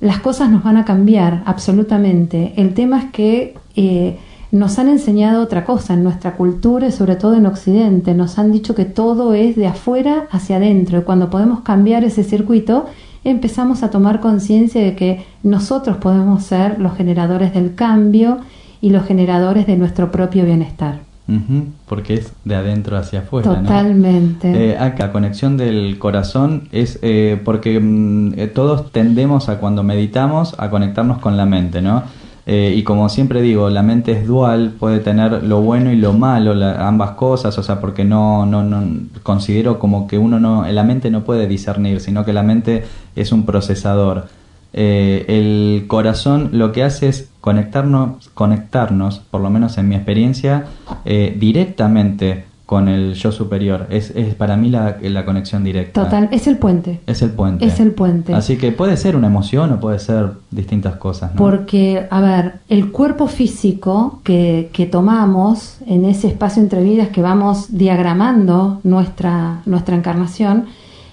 las 0.00 0.20
cosas 0.20 0.48
nos 0.48 0.64
van 0.64 0.78
a 0.78 0.86
cambiar 0.86 1.42
absolutamente. 1.44 2.54
El 2.56 2.72
tema 2.72 3.00
es 3.00 3.12
que 3.12 3.54
eh, 3.76 4.16
nos 4.50 4.78
han 4.78 4.88
enseñado 4.88 5.42
otra 5.42 5.66
cosa 5.66 5.92
en 5.92 6.04
nuestra 6.04 6.36
cultura 6.36 6.86
y 6.86 6.92
sobre 6.92 7.16
todo 7.16 7.34
en 7.34 7.44
Occidente. 7.44 8.14
Nos 8.14 8.38
han 8.38 8.50
dicho 8.50 8.74
que 8.74 8.86
todo 8.86 9.34
es 9.34 9.56
de 9.56 9.66
afuera 9.66 10.26
hacia 10.30 10.56
adentro 10.56 11.00
y 11.00 11.02
cuando 11.02 11.28
podemos 11.28 11.60
cambiar 11.60 12.02
ese 12.02 12.24
circuito 12.24 12.86
empezamos 13.24 13.82
a 13.82 13.90
tomar 13.90 14.20
conciencia 14.20 14.82
de 14.82 14.94
que 14.94 15.24
nosotros 15.42 15.96
podemos 15.98 16.44
ser 16.44 16.78
los 16.80 16.96
generadores 16.96 17.54
del 17.54 17.74
cambio 17.74 18.38
y 18.80 18.90
los 18.90 19.04
generadores 19.04 19.66
de 19.66 19.76
nuestro 19.76 20.10
propio 20.10 20.44
bienestar. 20.44 21.00
Ujú, 21.28 21.66
porque 21.86 22.14
es 22.14 22.32
de 22.44 22.56
adentro 22.56 22.96
hacia 22.96 23.20
afuera. 23.20 23.48
¿no? 23.48 23.62
Totalmente. 23.62 24.70
Eh, 24.70 24.76
acá, 24.76 25.06
la 25.06 25.12
conexión 25.12 25.56
del 25.56 25.98
corazón 25.98 26.68
es 26.72 26.98
eh, 27.02 27.40
porque 27.44 27.78
mm, 27.78 28.32
eh, 28.36 28.48
todos 28.48 28.90
tendemos 28.90 29.48
a 29.48 29.58
cuando 29.58 29.84
meditamos 29.84 30.54
a 30.58 30.68
conectarnos 30.68 31.18
con 31.18 31.36
la 31.36 31.46
mente, 31.46 31.80
¿no? 31.80 32.02
Eh, 32.44 32.74
y 32.76 32.82
como 32.82 33.08
siempre 33.08 33.40
digo, 33.40 33.70
la 33.70 33.82
mente 33.82 34.12
es 34.12 34.26
dual, 34.26 34.74
puede 34.78 34.98
tener 34.98 35.44
lo 35.44 35.60
bueno 35.60 35.92
y 35.92 35.96
lo 35.96 36.12
malo, 36.12 36.52
ambas 36.78 37.12
cosas, 37.12 37.56
o 37.56 37.62
sea, 37.62 37.80
porque 37.80 38.04
no, 38.04 38.46
no, 38.46 38.64
no 38.64 38.84
considero 39.22 39.78
como 39.78 40.08
que 40.08 40.18
uno 40.18 40.40
no, 40.40 40.66
la 40.66 40.82
mente 40.82 41.10
no 41.10 41.22
puede 41.22 41.46
discernir, 41.46 42.00
sino 42.00 42.24
que 42.24 42.32
la 42.32 42.42
mente 42.42 42.84
es 43.14 43.30
un 43.30 43.46
procesador. 43.46 44.26
Eh, 44.74 45.26
el 45.28 45.86
corazón 45.86 46.48
lo 46.52 46.72
que 46.72 46.82
hace 46.82 47.08
es 47.08 47.30
conectarnos, 47.40 48.30
conectarnos, 48.34 49.18
por 49.18 49.40
lo 49.40 49.50
menos 49.50 49.76
en 49.78 49.88
mi 49.88 49.94
experiencia, 49.94 50.64
eh, 51.04 51.36
directamente 51.38 52.46
con 52.72 52.88
el 52.88 53.12
yo 53.12 53.32
superior. 53.32 53.86
Es, 53.90 54.12
es 54.16 54.34
para 54.34 54.56
mí 54.56 54.70
la, 54.70 54.96
la 55.02 55.26
conexión 55.26 55.62
directa. 55.62 56.04
Total, 56.04 56.30
es 56.32 56.46
el 56.46 56.56
puente. 56.56 57.00
Es 57.06 57.20
el 57.20 57.28
puente. 57.28 57.66
Es 57.66 57.80
el 57.80 57.90
puente. 57.90 58.32
Así 58.32 58.56
que 58.56 58.72
puede 58.72 58.96
ser 58.96 59.14
una 59.14 59.26
emoción 59.26 59.72
o 59.72 59.78
puede 59.78 59.98
ser 59.98 60.30
distintas 60.50 60.96
cosas. 60.96 61.34
¿no? 61.34 61.36
Porque, 61.36 62.06
a 62.08 62.22
ver, 62.22 62.54
el 62.70 62.90
cuerpo 62.90 63.26
físico 63.26 64.20
que, 64.24 64.70
que 64.72 64.86
tomamos 64.86 65.80
en 65.86 66.06
ese 66.06 66.28
espacio 66.28 66.62
entre 66.62 66.82
vidas 66.82 67.08
que 67.08 67.20
vamos 67.20 67.76
diagramando 67.76 68.80
nuestra, 68.84 69.60
nuestra 69.66 69.94
encarnación 69.94 70.64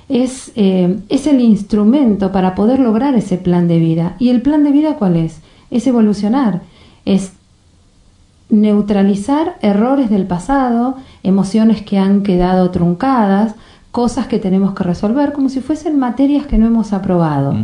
es, 0.08 0.54
eh, 0.56 0.98
es 1.10 1.28
el 1.28 1.42
instrumento 1.42 2.32
para 2.32 2.56
poder 2.56 2.80
lograr 2.80 3.16
ese 3.16 3.36
plan 3.36 3.68
de 3.68 3.80
vida. 3.80 4.16
¿Y 4.18 4.30
el 4.30 4.42
plan 4.42 4.64
de 4.64 4.72
vida 4.72 4.96
cuál 4.96 5.18
es? 5.18 5.42
Es 5.72 5.86
evolucionar, 5.88 6.62
es 7.04 7.34
neutralizar 8.50 9.58
errores 9.62 10.10
del 10.10 10.26
pasado, 10.26 10.96
emociones 11.24 11.82
que 11.82 11.98
han 11.98 12.24
quedado 12.24 12.72
truncadas, 12.72 13.56
cosas 13.92 14.28
que 14.28 14.40
tenemos 14.40 14.74
que 14.74 14.84
resolver 14.84 15.34
como 15.34 15.50
si 15.50 15.62
fuesen 15.62 15.98
materias 15.98 16.46
que 16.46 16.58
no 16.58 16.68
hemos 16.68 16.94
aprobado. 16.94 17.56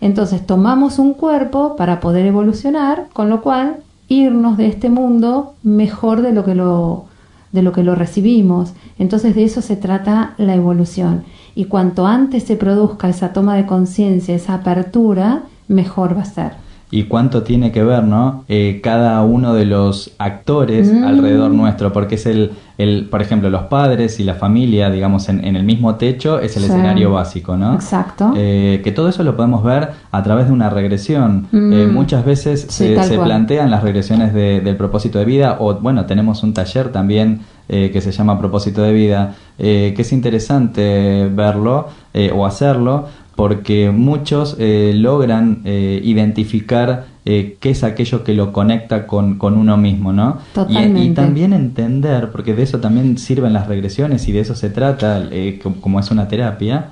Entonces 0.00 0.44
tomamos 0.46 0.98
un 0.98 1.14
cuerpo 1.14 1.76
para 1.76 2.00
poder 2.00 2.26
evolucionar, 2.26 3.06
con 3.12 3.28
lo 3.28 3.42
cual 3.42 3.76
irnos 4.08 4.56
de 4.56 4.66
este 4.66 4.90
mundo 4.90 5.54
mejor 5.62 6.22
de 6.22 6.32
lo 6.32 6.44
que 6.44 6.54
lo 6.54 7.06
de 7.52 7.62
lo 7.62 7.72
que 7.72 7.82
lo 7.82 7.94
recibimos. 7.94 8.72
Entonces 8.98 9.34
de 9.34 9.44
eso 9.44 9.60
se 9.60 9.76
trata 9.76 10.34
la 10.38 10.54
evolución. 10.54 11.24
Y 11.54 11.66
cuanto 11.66 12.06
antes 12.06 12.44
se 12.44 12.56
produzca 12.56 13.10
esa 13.10 13.34
toma 13.34 13.56
de 13.56 13.66
conciencia, 13.66 14.34
esa 14.34 14.54
apertura, 14.54 15.42
mejor 15.68 16.16
va 16.16 16.22
a 16.22 16.26
ser. 16.26 16.52
Y 16.94 17.04
cuánto 17.04 17.42
tiene 17.42 17.72
que 17.72 17.82
ver, 17.82 18.04
¿no? 18.04 18.44
Eh, 18.48 18.80
cada 18.82 19.22
uno 19.22 19.54
de 19.54 19.64
los 19.64 20.12
actores 20.18 20.92
Mm. 20.92 21.04
alrededor 21.04 21.50
nuestro, 21.50 21.90
porque 21.92 22.14
es 22.16 22.26
el, 22.26 22.52
el, 22.76 23.06
por 23.10 23.22
ejemplo, 23.22 23.48
los 23.50 23.62
padres 23.62 24.20
y 24.20 24.24
la 24.24 24.34
familia, 24.34 24.90
digamos, 24.90 25.28
en, 25.30 25.42
en 25.44 25.56
el 25.56 25.64
mismo 25.64 25.94
techo, 25.94 26.38
es 26.38 26.56
el 26.58 26.64
Sí. 26.64 26.68
escenario 26.68 27.10
básico, 27.10 27.56
¿no? 27.56 27.74
Exacto. 27.74 28.32
Eh, 28.36 28.82
que 28.84 28.92
todo 28.92 29.08
eso 29.08 29.24
lo 29.24 29.34
podemos 29.36 29.64
ver 29.64 29.88
a 30.10 30.22
través 30.22 30.46
de 30.48 30.52
una 30.52 30.68
regresión. 30.70 31.46
Mm. 31.50 31.72
Eh, 31.72 31.86
muchas 31.86 32.24
veces 32.26 32.66
Sí, 32.68 32.94
se, 32.94 33.02
se 33.04 33.18
plantean 33.18 33.70
las 33.70 33.82
regresiones 33.82 34.34
de- 34.34 34.60
del 34.60 34.76
propósito 34.76 35.18
de 35.18 35.24
vida, 35.24 35.56
o 35.60 35.74
bueno, 35.74 36.04
tenemos 36.06 36.42
un 36.42 36.52
taller 36.52 36.90
también 36.92 37.40
eh, 37.68 37.90
que 37.90 38.02
se 38.02 38.10
llama 38.12 38.38
propósito 38.38 38.82
de 38.82 38.92
vida, 38.92 39.34
eh, 39.58 39.94
que 39.96 40.02
es 40.02 40.12
interesante 40.12 41.30
verlo 41.32 41.86
eh, 42.12 42.30
o 42.34 42.44
hacerlo, 42.44 43.06
porque 43.42 43.90
muchos 43.90 44.54
eh, 44.60 44.92
logran 44.94 45.62
eh, 45.64 46.00
identificar 46.04 47.06
eh, 47.24 47.56
qué 47.58 47.70
es 47.70 47.82
aquello 47.82 48.22
que 48.22 48.34
lo 48.34 48.52
conecta 48.52 49.04
con, 49.08 49.36
con 49.36 49.56
uno 49.58 49.76
mismo, 49.76 50.12
¿no? 50.12 50.38
Y- 50.38 50.38
Y, 50.38 50.54
Totalmente. 50.54 51.14
también 51.20 51.52
entender, 51.52 52.30
porque 52.30 52.54
de 52.54 52.62
eso 52.62 52.78
también 52.78 53.18
sirven 53.18 53.52
las 53.52 53.66
regresiones 53.66 54.28
y 54.28 54.32
de 54.32 54.38
eso 54.38 54.54
se 54.54 54.70
trata, 54.70 55.28
co- 55.60 55.74
como 55.80 55.98
es 55.98 56.12
una 56.12 56.28
terapia, 56.28 56.90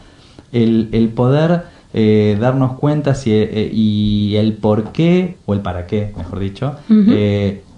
el, 0.51 0.89
el 0.91 1.11
poder 1.11 1.67
darnos 2.41 2.73
cuenta 2.79 3.15
si, 3.15 3.31
y 3.31 4.35
el 4.35 4.55
por 4.55 4.91
qué, 4.91 5.37
o 5.47 5.55
el 5.55 5.61
para 5.61 5.87
qué, 5.87 6.13
mejor 6.17 6.41
dicho, 6.41 6.75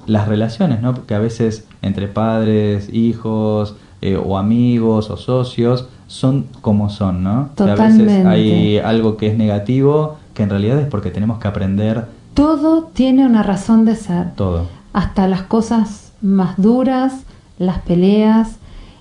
las 0.07 0.29
relaciones, 0.29 0.81
¿no? 0.81 0.95
Porque 0.95 1.13
a 1.15 1.19
veces 1.19 1.67
entre 1.83 2.09
padres, 2.09 2.89
hijos, 2.91 3.77
o 4.25 4.39
amigos, 4.39 5.11
o 5.11 5.17
socios, 5.19 5.89
son 6.13 6.45
como 6.61 6.91
son, 6.91 7.23
¿no? 7.25 7.49
Que 7.57 7.63
a 7.63 7.75
veces 7.75 7.99
Totalmente. 7.99 8.29
hay 8.29 8.79
algo 8.79 9.17
que 9.17 9.29
es 9.29 9.39
negativo, 9.39 10.17
que 10.35 10.43
en 10.43 10.51
realidad 10.51 10.79
es 10.79 10.87
porque 10.87 11.11
tenemos 11.11 11.39
que 11.39 11.49
aprender 11.49 12.05
Todo 12.35 12.85
tiene 12.93 13.25
una 13.25 13.43
razón 13.43 13.87
de 13.87 13.97
ser. 13.97 14.35
todo. 14.35 14.67
hasta 14.93 15.27
las 15.27 15.43
cosas 15.45 16.13
más 16.21 16.57
duras, 16.59 17.15
las 17.59 17.79
peleas, 17.79 18.57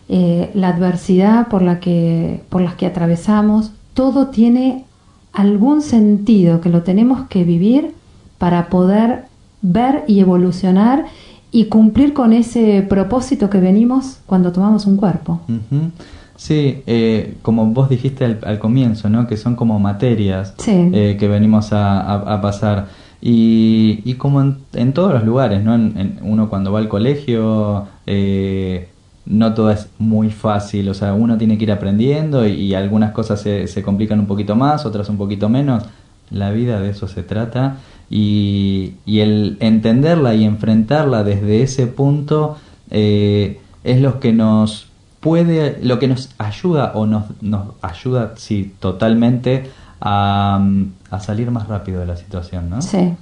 eh, 0.07 0.51
la 0.53 0.69
adversidad 0.69 1.49
por 1.49 1.61
la 1.63 1.79
que 1.81 2.43
por 2.49 2.61
las 2.61 2.75
que 2.75 2.85
atravesamos, 2.85 3.71
todo 3.93 4.27
tiene 4.27 4.85
algún 5.33 5.81
sentido 5.81 6.61
que 6.61 6.69
lo 6.69 6.81
tenemos 6.83 7.27
que 7.27 7.43
vivir 7.43 7.93
para 8.37 8.69
poder 8.69 9.25
ver 9.61 10.05
y 10.07 10.21
evolucionar 10.21 11.05
y 11.51 11.65
cumplir 11.65 12.13
con 12.13 12.31
ese 12.31 12.81
propósito 12.87 13.49
que 13.49 13.59
venimos 13.59 14.19
cuando 14.25 14.53
tomamos 14.53 14.85
un 14.85 14.95
cuerpo. 14.95 15.41
Sí, 16.41 16.81
eh, 16.87 17.35
como 17.43 17.67
vos 17.67 17.87
dijiste 17.87 18.25
al, 18.25 18.39
al 18.43 18.57
comienzo, 18.57 19.09
¿no? 19.09 19.27
Que 19.27 19.37
son 19.37 19.55
como 19.55 19.77
materias 19.79 20.55
Sí. 20.57 20.89
eh, 20.91 21.15
que 21.19 21.27
venimos 21.27 21.71
a, 21.71 22.01
a- 22.01 22.33
a 22.33 22.41
pasar. 22.41 22.87
Y, 23.21 23.99
y 24.05 24.15
como 24.15 24.41
en, 24.41 24.57
en 24.73 24.91
todos 24.91 25.13
los 25.13 25.23
lugares, 25.23 25.63
¿no? 25.63 25.75
En- 25.75 25.93
en- 25.99 26.19
uno 26.23 26.49
cuando 26.49 26.71
va 26.71 26.79
al 26.79 26.87
colegio, 26.87 27.85
eh, 28.07 28.87
no 29.27 29.53
todo 29.53 29.69
es 29.69 29.87
muy 29.99 30.31
fácil, 30.31 30.89
o 30.89 30.95
sea, 30.95 31.13
uno 31.13 31.37
tiene 31.37 31.59
que 31.59 31.65
ir 31.65 31.71
aprendiendo 31.71 32.47
y, 32.47 32.53
y 32.53 32.73
algunas 32.73 33.11
cosas 33.11 33.39
se, 33.39 33.67
se 33.67 33.83
complican 33.83 34.19
un 34.19 34.25
poquito 34.25 34.55
más, 34.55 34.83
otras 34.87 35.09
un 35.09 35.17
poquito 35.17 35.47
menos. 35.47 35.83
La 36.31 36.49
vida 36.49 36.79
de 36.81 36.89
eso 36.89 37.07
se 37.07 37.21
trata 37.21 37.77
y, 38.09 38.93
y 39.05 39.19
el 39.19 39.57
entenderla 39.59 40.33
y 40.33 40.43
enfrentarla 40.45 41.23
desde 41.23 41.61
ese 41.61 41.85
punto 41.85 42.57
eh, 42.89 43.59
es 43.83 44.01
lo 44.01 44.19
que 44.19 44.33
nos 44.33 44.87
puede, 45.21 45.79
lo 45.83 45.97
que 45.99 46.07
nos 46.07 46.29
ayuda 46.37 46.91
o 46.95 47.05
nos, 47.05 47.23
nos 47.41 47.67
ayuda, 47.81 48.33
sí, 48.35 48.73
totalmente 48.79 49.69
a, 50.01 50.59
a 51.09 51.19
salir 51.19 51.49
más 51.51 51.67
rápido 51.67 51.99
de 52.01 52.07
la 52.07 52.17
situación, 52.17 52.69
¿no? 52.69 52.81
Sí. 52.81 53.13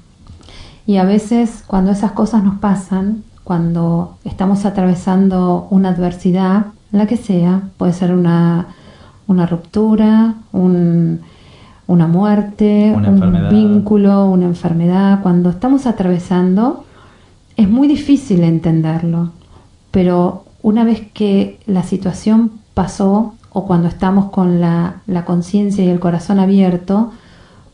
Y 0.88 0.98
a 0.98 1.04
veces 1.04 1.64
cuando 1.68 1.92
esas 1.92 2.14
cosas 2.14 2.44
nos 2.44 2.58
pasan, 2.60 3.24
cuando 3.44 4.18
estamos 4.24 4.66
atravesando 4.66 5.68
una 5.70 5.90
adversidad, 5.90 6.68
la 6.92 7.06
que 7.06 7.18
sea, 7.18 7.62
puede 7.78 7.94
ser 7.94 8.12
una, 8.14 8.68
una 9.28 9.46
ruptura, 9.46 10.34
un- 10.52 11.20
una 11.88 12.06
muerte, 12.08 12.94
Una 12.96 13.10
un 13.10 13.50
vínculo, 13.50 14.26
una 14.26 14.46
enfermedad, 14.46 15.22
cuando 15.24 15.50
estamos 15.50 15.88
atravesando, 15.88 16.86
es 17.58 17.68
muy 17.68 17.88
difícil 17.88 18.44
entenderlo. 18.44 19.32
Pero 19.90 20.46
una 20.62 20.84
vez 20.84 21.02
que 21.14 21.60
la 21.66 21.84
situación 21.84 22.52
pasó 22.74 23.34
o 23.52 23.66
cuando 23.66 23.88
estamos 23.88 24.30
con 24.32 24.62
la, 24.62 25.02
la 25.08 25.26
conciencia 25.26 25.84
y 25.84 25.90
el 25.90 26.00
corazón 26.00 26.40
abierto, 26.40 27.12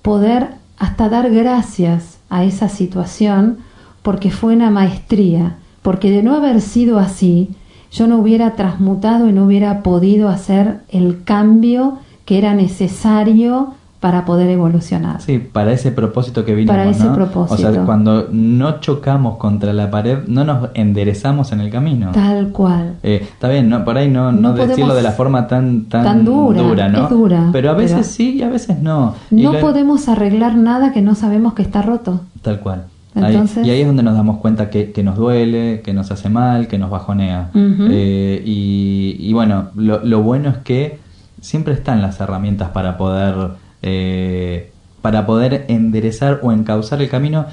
poder 0.01 0.49
hasta 0.77 1.09
dar 1.09 1.29
gracias 1.31 2.17
a 2.29 2.43
esa 2.43 2.69
situación 2.69 3.59
porque 4.01 4.29
fue 4.29 4.53
una 4.53 4.69
maestría, 4.69 5.57
porque 5.81 6.11
de 6.11 6.23
no 6.23 6.35
haber 6.35 6.61
sido 6.61 6.99
así, 6.99 7.49
yo 7.91 8.07
no 8.07 8.17
hubiera 8.17 8.55
transmutado 8.55 9.27
y 9.27 9.33
no 9.33 9.45
hubiera 9.45 9.81
podido 9.81 10.29
hacer 10.29 10.81
el 10.89 11.23
cambio 11.23 11.99
que 12.25 12.37
era 12.37 12.53
necesario 12.53 13.73
para 13.99 14.23
poder 14.25 14.49
evolucionar. 14.49 15.21
Sí, 15.21 15.39
para 15.39 15.71
ese 15.71 15.91
propósito 15.91 16.45
que 16.45 16.53
vinimos, 16.53 16.75
Para 16.75 16.89
ese 16.89 17.05
¿no? 17.05 17.13
propósito. 17.15 17.67
O 17.69 17.73
sea, 17.73 17.83
cuando 17.85 18.27
no 18.31 18.79
chocamos 18.79 19.37
contra 19.37 19.73
la 19.73 19.89
pared, 19.89 20.19
no 20.27 20.43
nos 20.43 20.69
enderezamos 20.75 21.51
en 21.53 21.61
el 21.61 21.71
camino. 21.71 22.11
Tal 22.11 22.49
cual. 22.49 22.97
Eh, 23.01 23.19
está 23.23 23.49
bien, 23.49 23.67
no, 23.69 23.83
por 23.83 23.97
ahí 23.97 24.09
no, 24.09 24.31
no, 24.31 24.39
No 24.49 24.53
decirlo 24.53 24.93
de 24.93 25.01
la 25.01 25.11
forma 25.11 25.47
tan, 25.47 25.85
tan, 25.85 26.03
Tan 26.03 26.25
dura, 26.25 26.87
¿no? 26.89 27.05
es 27.05 27.09
dura, 27.09 27.49
Pero 27.51 27.71
a 27.71 27.73
veces 27.73 27.91
pero- 27.97 28.03
sí 28.03 28.35
y 28.35 28.41
a 28.43 28.49
veces 28.49 28.79
no. 28.81 29.15
Y 29.31 29.41
No 29.43 29.53
podemos 29.59 30.07
arreglar 30.07 30.55
nada 30.55 30.91
que 30.93 31.01
no 31.01 31.15
sabemos 31.15 31.53
que 31.55 31.63
está 31.63 31.81
roto. 31.81 32.21
Tal 32.43 32.59
cual. 32.59 32.83
Ahí- 33.15 33.33
Entonces- 33.33 33.65
y 33.65 33.69
ahí 33.71 33.79
es 33.81 33.87
donde 33.87 34.03
nos 34.03 34.13
damos 34.15 34.37
cuenta 34.39 34.69
que, 34.69 34.91
que 34.91 35.01
nos 35.01 35.15
duele, 35.15 35.81
que 35.83 35.93
nos 35.93 36.11
hace 36.11 36.29
mal, 36.29 36.67
que 36.67 36.77
nos 36.77 36.89
bajonea. 36.91 37.49
Eh, 37.55 38.41
y, 38.45 39.15
y 39.19 39.33
bueno, 39.33 39.69
lo, 39.75 40.03
lo 40.03 40.21
bueno 40.21 40.49
es 40.49 40.57
que 40.57 40.99
siempre 41.39 41.73
están 41.73 42.01
las 42.01 42.19
herramientas 42.19 42.69
para 42.69 42.97
poder 42.97 43.35
eh, 43.85 44.71
para 45.01 45.25
poder 45.25 45.63
enderezar 45.69 46.39
o 46.43 46.51
encauzar 46.51 47.01
el 47.01 47.09
camino 47.09 47.45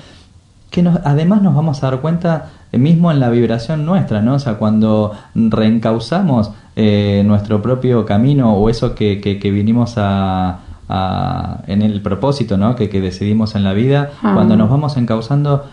que 0.70 0.82
nos, 0.82 0.98
además 1.04 1.42
nos 1.42 1.54
vamos 1.54 1.82
a 1.84 1.90
dar 1.90 2.00
cuenta 2.00 2.50
eh, 2.72 2.78
mismo 2.78 3.12
en 3.12 3.20
la 3.20 3.28
vibración 3.28 3.84
nuestra, 3.84 4.22
¿no? 4.22 4.34
O 4.34 4.38
sea, 4.38 4.54
cuando 4.54 5.12
reencauzamos 5.34 6.50
eh, 6.76 7.22
nuestro 7.26 7.60
propio 7.62 8.04
camino 8.06 8.54
o 8.54 8.68
eso 8.70 8.94
que, 8.94 9.20
que, 9.20 9.38
que 9.38 9.50
vinimos 9.50 9.94
a, 9.98 10.60
a- 10.88 11.58
en 11.66 11.82
el 11.82 12.00
propósito, 12.00 12.56
¿no? 12.56 12.74
Que, 12.74 12.88
que 12.88 13.00
decidimos 13.00 13.54
en 13.54 13.64
la 13.64 13.74
vida, 13.74 14.10
Ah. 14.22 14.32
cuando 14.34 14.56
nos 14.56 14.70
vamos 14.70 14.96
encauzando, 14.96 15.64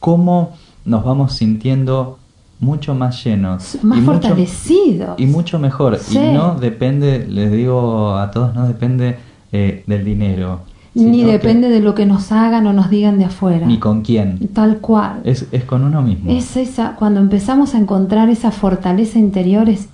cómo 0.00 0.52
nos 0.84 1.04
vamos 1.04 1.32
sintiendo 1.34 2.18
mucho 2.58 2.94
más 2.94 3.22
llenos 3.24 3.78
Más 3.82 3.98
y 3.98 4.00
mucho, 4.02 4.12
fortalecidos. 4.28 5.10
y 5.18 5.26
mucho 5.26 5.58
mejor. 5.58 5.96
Sí. 5.98 6.18
Y 6.18 6.32
no 6.34 6.56
depende, 6.56 7.26
les 7.28 7.50
digo 7.52 8.16
a 8.16 8.30
todos, 8.30 8.54
no 8.54 8.66
depende 8.66 9.16
eh, 9.52 9.82
del 9.86 10.04
dinero. 10.04 10.60
Ni 10.92 11.20
que- 11.24 11.32
depende 11.32 11.68
de 11.68 11.78
lo 11.80 11.94
que 11.94 12.04
nos 12.04 12.32
hagan 12.32 12.66
o 12.66 12.72
nos 12.72 12.90
digan 12.90 13.18
de 13.18 13.24
afuera. 13.26 13.64
ni 13.66 13.78
con 13.78 14.02
quién. 14.02 14.38
Tal 14.52 14.78
cual. 14.78 15.20
Es, 15.24 15.46
es 15.52 15.62
con 15.64 15.84
uno 15.84 16.02
mismo. 16.02 16.30
Es 16.32 16.56
esa, 16.56 16.96
cuando 16.96 17.20
empezamos 17.20 17.74
a 17.74 17.78
encontrar 17.78 18.28
esa 18.28 18.50
fortaleza 18.50 19.18
interior, 19.20 19.68
es 19.68 19.88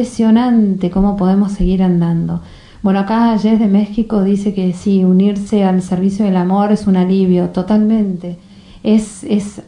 impresionante 0.00 0.90
cómo 0.90 1.16
podemos 1.16 1.52
seguir 1.52 1.82
andando. 1.82 2.40
Bueno, 2.82 3.00
acá 3.00 3.36
Jess 3.38 3.58
de 3.58 3.66
México 3.66 4.22
dice 4.22 4.54
que 4.54 4.72
sí, 4.72 5.02
unirse 5.04 5.64
al 5.64 5.82
servicio 5.82 6.24
del 6.24 6.36
amor 6.36 6.70
es 6.70 6.86
un 6.86 6.96
alivio, 6.96 7.48
totalmente. 7.48 8.38
Es, 8.84 9.24
es, 9.24 9.62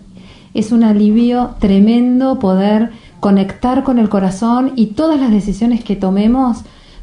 es 0.55 0.71
un 0.71 0.85
alivio 0.85 1.51
tremendo 1.59 2.39
poder 2.39 2.91
conectar 3.19 3.83
con 3.83 3.99
el 3.99 4.09
corazón 4.09 4.73
y 4.77 4.87
todas 4.89 5.19
las 5.19 5.33
decisiones 5.33 5.83
que 5.83 5.97
tomemos, 5.97 6.59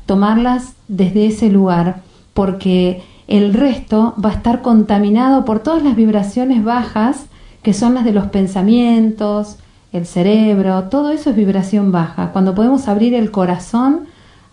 tomarlas 0.05 0.73
desde 0.87 1.25
ese 1.25 1.49
lugar, 1.49 2.03
porque 2.35 3.01
el 3.27 3.55
resto 3.55 4.13
va 4.23 4.29
a 4.29 4.33
estar 4.33 4.61
contaminado 4.61 5.45
por 5.45 5.59
todas 5.61 5.81
las 5.81 5.95
vibraciones 5.95 6.63
bajas 6.63 7.25
que 7.63 7.73
son 7.73 7.95
las 7.95 8.05
de 8.05 8.11
los 8.11 8.25
pensamientos, 8.27 9.57
el 9.91 10.05
cerebro, 10.05 10.83
todo 10.83 11.11
eso 11.11 11.31
es 11.31 11.35
vibración 11.35 11.91
baja. 11.91 12.31
Cuando 12.31 12.53
podemos 12.53 12.87
abrir 12.87 13.15
el 13.15 13.31
corazón, 13.31 14.01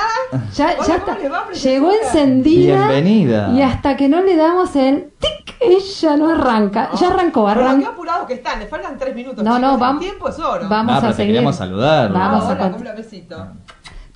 Ya, 0.56 0.78
ya 0.78 0.78
¿cómo 0.78 0.94
está. 0.94 1.18
le 1.18 1.30
va, 1.30 1.46
preciosa? 1.46 1.70
Llegó 1.70 1.92
encendida. 1.92 2.88
Bienvenida. 2.88 3.52
Y 3.54 3.62
hasta 3.62 3.98
que 3.98 4.10
no 4.10 4.22
le 4.22 4.36
damos 4.36 4.76
el 4.76 5.10
tic, 5.20 5.39
ella 5.60 6.18
no 6.18 6.30
arranca. 6.30 6.90
Ya 7.00 7.08
arrancó, 7.10 7.46
Pero 7.48 7.62
qué 7.62 7.68
arranca. 7.68 7.90
apurados 7.90 8.28
que 8.28 8.34
están, 8.36 8.60
les 8.60 8.70
faltan 8.70 8.98
tres 8.98 9.16
minutos. 9.16 9.44
No, 9.44 9.52
no, 9.52 9.58
chicos, 9.60 9.74
el 9.74 9.80
vamos- 9.80 10.02
tiempo 10.02 10.30
es 10.30 10.40
oro. 10.40 10.70
vamos 10.70 10.94
Ah, 10.94 10.98
a 10.98 11.02
pero 11.02 11.14
seguir. 11.14 11.34
queríamos 11.34 11.56
saludar. 11.56 12.12
Vamos 12.14 12.46
a 12.50 12.58
¿cómo 12.72 12.84
la 12.84 12.94
besito? 12.94 13.48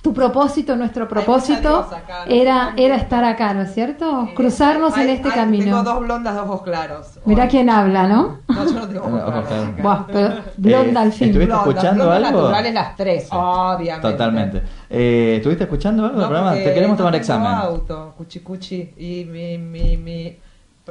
Tu 0.02 0.12
propósito, 0.12 0.76
nuestro 0.76 1.08
propósito 1.08 1.78
acá, 1.78 2.26
¿no? 2.26 2.30
era, 2.34 2.74
era 2.76 2.94
estar 2.96 3.24
acá, 3.24 3.54
¿no 3.54 3.62
es 3.62 3.72
cierto? 3.72 4.28
Cruzarnos 4.34 4.94
en 4.98 5.08
este 5.08 5.30
camino. 5.30 5.64
Tengo 5.64 5.82
dos 5.82 6.00
blondas 6.00 6.34
de 6.34 6.40
ojos 6.40 6.60
claros. 6.60 7.18
Mirá 7.24 7.44
Hoy. 7.44 7.48
quién 7.48 7.70
habla, 7.70 8.06
¿no? 8.06 8.40
No, 8.48 8.64
yo 8.66 8.72
no 8.80 8.86
tengo 8.86 9.00
ojos 9.06 9.46
claros. 9.46 9.68
acá. 9.68 9.82
Buah, 9.82 10.06
pero 10.06 10.34
blonda 10.58 11.00
al 11.00 11.10
fin. 11.10 11.28
¿estuviste 11.28 11.46
Blondas, 11.54 11.68
escuchando 11.68 12.04
blondas 12.04 12.28
algo? 12.28 12.40
naturales 12.42 12.74
las 12.74 12.96
tres, 12.96 13.28
obviamente. 13.30 14.10
Totalmente. 14.10 14.62
Eh, 14.90 15.34
¿Estuviste 15.38 15.64
escuchando 15.64 16.02
algo 16.04 16.16
del 16.18 16.22
No, 16.22 16.28
programa? 16.28 16.52
Te 16.54 16.64
queremos 16.74 16.90
no 16.90 16.96
tomar 16.98 17.14
examen. 17.16 17.46
auto, 17.50 18.14
cuchi 18.18 18.40
cuchi, 18.40 18.92
y 18.98 19.24
mi, 19.24 19.56
mi, 19.56 19.96
mi... 19.96 20.38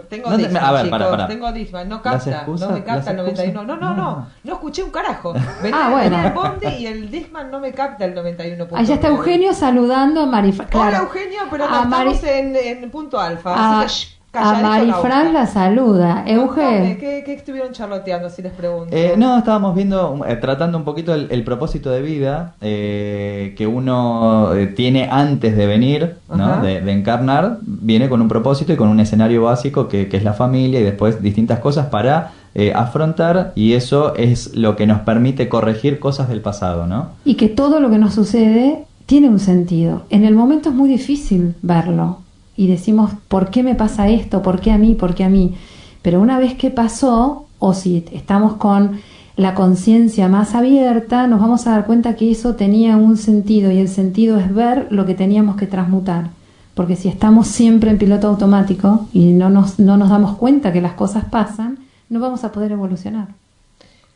Tengo 0.10 0.28
No 0.32 0.38
te- 0.38 0.44
Disman, 0.44 0.64
a 0.64 0.72
ver, 0.72 0.86
chicos, 0.86 1.00
pará, 1.00 1.12
pará. 1.12 1.28
tengo 1.28 1.52
Disman, 1.52 1.88
no 1.88 2.02
capta, 2.02 2.32
excusas- 2.32 2.68
no 2.68 2.74
me 2.76 2.84
capta 2.84 3.12
el 3.12 3.18
las 3.18 3.26
excusas- 3.28 3.54
91, 3.54 3.64
no, 3.64 3.76
no, 3.76 3.90
no. 3.94 3.96
no, 4.16 4.28
no 4.44 4.54
escuché 4.54 4.82
un 4.82 4.90
carajo. 4.90 5.34
Venía, 5.62 5.80
Ah, 5.86 5.90
bueno. 5.92 6.10
venía 6.18 6.28
el 6.28 6.34
bondi 6.34 6.68
y 6.68 6.88
el 6.88 7.12
Disman 7.12 7.52
no 7.52 7.60
me 7.60 7.72
capta 7.74 8.06
el 8.06 8.16
91. 8.16 8.68
Allá 8.76 8.96
está 8.96 9.08
Eugenio 9.10 9.54
saludando 9.54 10.22
a 10.22 10.26
Marifran. 10.26 10.68
Hola 10.74 10.90
Claro, 10.90 11.04
Eugenio, 11.06 11.42
pero 11.52 11.66
a 11.66 11.68
no 11.84 11.86
Mari- 11.86 12.12
estamos 12.14 12.24
en, 12.24 12.56
en 12.56 12.90
punto 12.90 13.20
alfa, 13.20 13.54
a, 13.54 13.82
así 13.82 14.08
que 14.08 14.14
a 14.34 14.62
Marifran 14.62 15.34
la 15.34 15.46
saluda. 15.46 16.24
Euge, 16.28 16.98
¿qué, 17.00 17.24
¿Qué 17.26 17.34
estuvieron 17.34 17.72
charloteando, 17.72 18.30
si 18.30 18.42
les 18.42 18.52
pregunto? 18.52 18.96
Eh, 18.96 19.14
no, 19.18 19.38
estábamos 19.38 19.76
viendo, 19.76 20.20
eh, 20.28 20.36
tratando 20.38 20.78
un 20.78 20.84
poquito 20.84 21.14
el, 21.14 21.28
el 21.32 21.44
propósito 21.44 21.92
de 21.92 22.02
vida 22.02 22.56
eh, 22.62 23.54
que 23.58 23.68
uno 23.68 24.50
tiene 24.76 25.08
antes 25.12 25.56
de 25.56 25.66
venir, 25.68 26.16
¿no? 26.34 26.62
De, 26.62 26.82
de 26.82 26.92
encarnar, 26.92 27.60
viene 27.62 28.10
con 28.10 28.22
un 28.22 28.28
propósito 28.28 28.74
y 28.74 28.76
con 28.76 28.90
un 28.90 29.00
escenario 29.00 29.44
básico 29.44 29.88
que, 29.88 30.10
que 30.10 30.18
es 30.18 30.24
la 30.24 30.34
familia 30.34 30.80
y 30.80 30.84
después 30.84 31.22
distintas 31.22 31.60
cosas 31.60 31.88
para 31.88 32.32
eh, 32.56 32.72
afrontar 32.76 33.52
y 33.56 33.74
eso 33.74 34.16
es 34.16 34.56
lo 34.56 34.76
que 34.76 34.86
nos 34.86 35.02
permite 35.02 35.50
corregir 35.50 36.00
cosas 36.00 36.30
del 36.30 36.42
pasado, 36.42 36.86
¿no? 36.86 37.10
y 37.26 37.34
que 37.34 37.50
todo 37.50 37.80
lo 37.80 37.90
que 37.90 37.98
nos 37.98 38.14
sucede 38.14 38.86
tiene 39.08 39.28
un 39.28 39.40
sentido. 39.40 40.04
En 40.12 40.24
el 40.24 40.36
momento 40.36 40.70
es 40.70 40.76
muy 40.76 40.88
difícil 40.88 41.56
verlo 41.62 42.23
y 42.56 42.68
decimos, 42.68 43.12
¿por 43.28 43.50
qué 43.50 43.64
me 43.64 43.76
pasa 43.76 44.10
esto? 44.10 44.42
¿Por 44.42 44.62
qué 44.62 44.72
a 44.72 44.78
mí? 44.78 44.96
¿Por 44.96 45.16
qué 45.16 45.24
a 45.24 45.30
mí? 45.30 45.56
Pero 46.02 46.22
una 46.22 46.38
vez 46.38 46.56
que 46.56 46.70
pasó, 46.70 47.46
o 47.60 47.74
si 47.74 48.06
estamos 48.12 48.54
con 48.54 49.00
la 49.36 49.56
conciencia 49.56 50.28
más 50.28 50.54
abierta, 50.54 51.28
nos 51.28 51.40
vamos 51.40 51.66
a 51.66 51.72
dar 51.72 51.86
cuenta 51.86 52.16
que 52.16 52.30
eso 52.30 52.56
tenía 52.56 52.98
un 52.98 53.18
sentido 53.18 53.72
y 53.72 53.80
el 53.80 53.88
sentido 53.88 54.38
es 54.38 54.54
ver 54.54 54.88
lo 54.92 55.06
que 55.06 55.16
teníamos 55.16 55.56
que 55.56 55.66
transmutar. 55.66 56.30
Porque 56.76 56.96
si 56.96 57.08
estamos 57.08 57.48
siempre 57.48 57.90
en 57.90 57.98
piloto 57.98 58.28
automático 58.28 59.08
y 59.14 59.34
no 59.34 59.50
nos, 59.50 59.80
no 59.80 59.98
nos 59.98 60.10
damos 60.10 60.38
cuenta 60.38 60.72
que 60.72 60.82
las 60.82 60.94
cosas 60.94 61.26
pasan, 61.26 61.80
no 62.10 62.20
vamos 62.20 62.44
a 62.44 62.52
poder 62.52 62.72
evolucionar. 62.72 63.30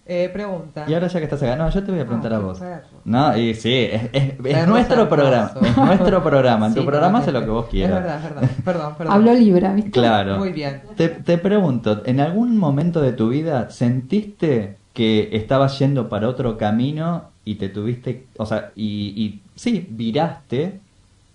Eh, 0.10 0.30
pregunta. 0.32 0.86
Y 0.88 0.94
ahora 0.94 1.08
ya 1.08 1.20
que 1.20 1.26
estás 1.26 1.44
acá, 1.44 1.58
no, 1.58 1.70
yo 1.70 1.84
te 1.84 1.92
voy 1.92 2.00
a 2.00 2.06
preguntar 2.06 2.32
Ah, 2.32 2.38
a 2.38 2.40
qué 2.40 2.46
vos. 2.46 2.60
perro. 2.60 2.82
No, 3.04 3.38
y 3.38 3.54
sí, 3.56 3.74
es, 3.92 4.04
es- 4.14 4.24
es 4.24 4.32
Perro 4.36 4.68
nuestro 4.72 5.10
programa, 5.10 5.52
es 5.62 5.78
nuestro 5.78 6.24
programa, 6.24 6.68
en 6.68 6.74
tu 6.76 6.86
programa 6.86 7.20
hace 7.20 7.32
lo 7.34 7.42
que 7.42 7.50
vos 7.50 7.66
quieras. 7.68 7.98
Es 7.98 8.04
verdad, 8.04 8.18
es 8.18 8.24
verdad. 8.36 8.50
Perdón, 8.64 8.96
perdón. 8.98 9.14
Habló 9.14 9.34
Libra, 9.34 9.74
¿viste? 9.74 9.92
Claro. 9.92 10.38
Muy 10.38 10.54
bien. 10.54 10.82
Te, 10.96 11.10
te 11.10 11.38
pregunto, 11.38 12.04
¿en 12.06 12.22
algún 12.22 12.58
momento 12.58 13.02
de 13.02 13.12
tu 13.12 13.28
vida 13.30 13.70
sentiste 13.70 14.78
que 14.94 15.30
estabas 15.34 15.78
yendo 15.80 16.08
para 16.10 16.28
otro 16.30 16.58
camino 16.58 17.26
y 17.44 17.56
te 17.56 17.68
tuviste, 17.70 18.26
o 18.38 18.46
sea, 18.46 18.72
y, 18.76 19.14
y 19.16 19.42
sí, 19.56 19.86
viraste 19.90 20.80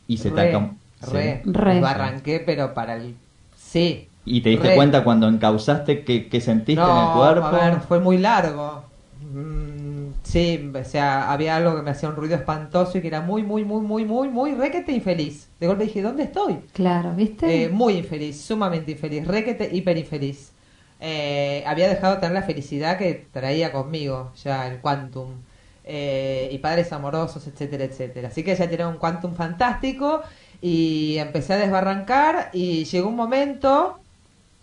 y 0.08 0.16
se 0.16 0.30
te 0.30 0.42
Re, 0.42 0.54
acom- 0.54 0.72
re, 1.12 1.40
sí. 1.44 1.50
Re. 1.52 1.80
Lo 1.80 1.86
arranqué, 1.86 2.42
pero 2.44 2.72
para 2.74 2.96
el... 2.96 3.14
Sí. 3.56 4.08
Y 4.24 4.40
te 4.42 4.50
diste 4.50 4.70
Re. 4.70 4.74
cuenta 4.74 5.04
cuando 5.04 5.28
encauzaste 5.28 6.04
que, 6.04 6.28
que 6.28 6.40
sentiste 6.40 6.90
en 6.90 6.96
el 6.98 7.10
cuerpo. 7.10 7.56
a 7.56 7.70
ver, 7.70 7.80
fue 7.80 8.00
muy 8.00 8.18
largo. 8.18 8.84
Mm, 9.20 10.14
sí, 10.22 10.70
o 10.74 10.84
sea, 10.84 11.30
había 11.32 11.56
algo 11.56 11.76
que 11.76 11.82
me 11.82 11.90
hacía 11.90 12.08
un 12.08 12.16
ruido 12.16 12.34
espantoso 12.36 12.98
y 12.98 13.00
que 13.02 13.08
era 13.08 13.20
muy, 13.20 13.42
muy, 13.42 13.64
muy, 13.64 13.82
muy, 13.82 14.04
muy, 14.04 14.28
muy 14.28 14.54
requete 14.54 14.92
infeliz. 14.92 15.50
De 15.60 15.66
golpe 15.66 15.84
dije, 15.84 16.02
¿dónde 16.02 16.24
estoy? 16.24 16.60
Claro, 16.72 17.14
¿viste? 17.14 17.64
Eh, 17.64 17.68
muy 17.68 17.94
infeliz, 17.98 18.44
sumamente 18.44 18.92
infeliz, 18.92 19.26
requete 19.26 19.68
hiper 19.74 19.96
infeliz. 19.98 20.54
Eh, 21.00 21.64
había 21.66 21.88
dejado 21.88 22.14
de 22.14 22.20
tener 22.20 22.34
la 22.34 22.42
felicidad 22.42 22.98
que 22.98 23.28
traía 23.32 23.72
conmigo, 23.72 24.32
ya 24.42 24.66
el 24.68 24.80
quantum. 24.80 25.44
Eh, 25.84 26.48
y 26.52 26.58
padres 26.58 26.92
amorosos, 26.92 27.46
etcétera, 27.46 27.84
etcétera. 27.84 28.28
Así 28.28 28.44
que 28.44 28.54
ya 28.54 28.68
tenía 28.70 28.86
un 28.88 28.98
quantum 28.98 29.34
fantástico 29.34 30.22
y 30.60 31.16
empecé 31.18 31.54
a 31.54 31.56
desbarrancar 31.58 32.50
y 32.52 32.84
llegó 32.84 33.08
un 33.08 33.16
momento... 33.16 34.01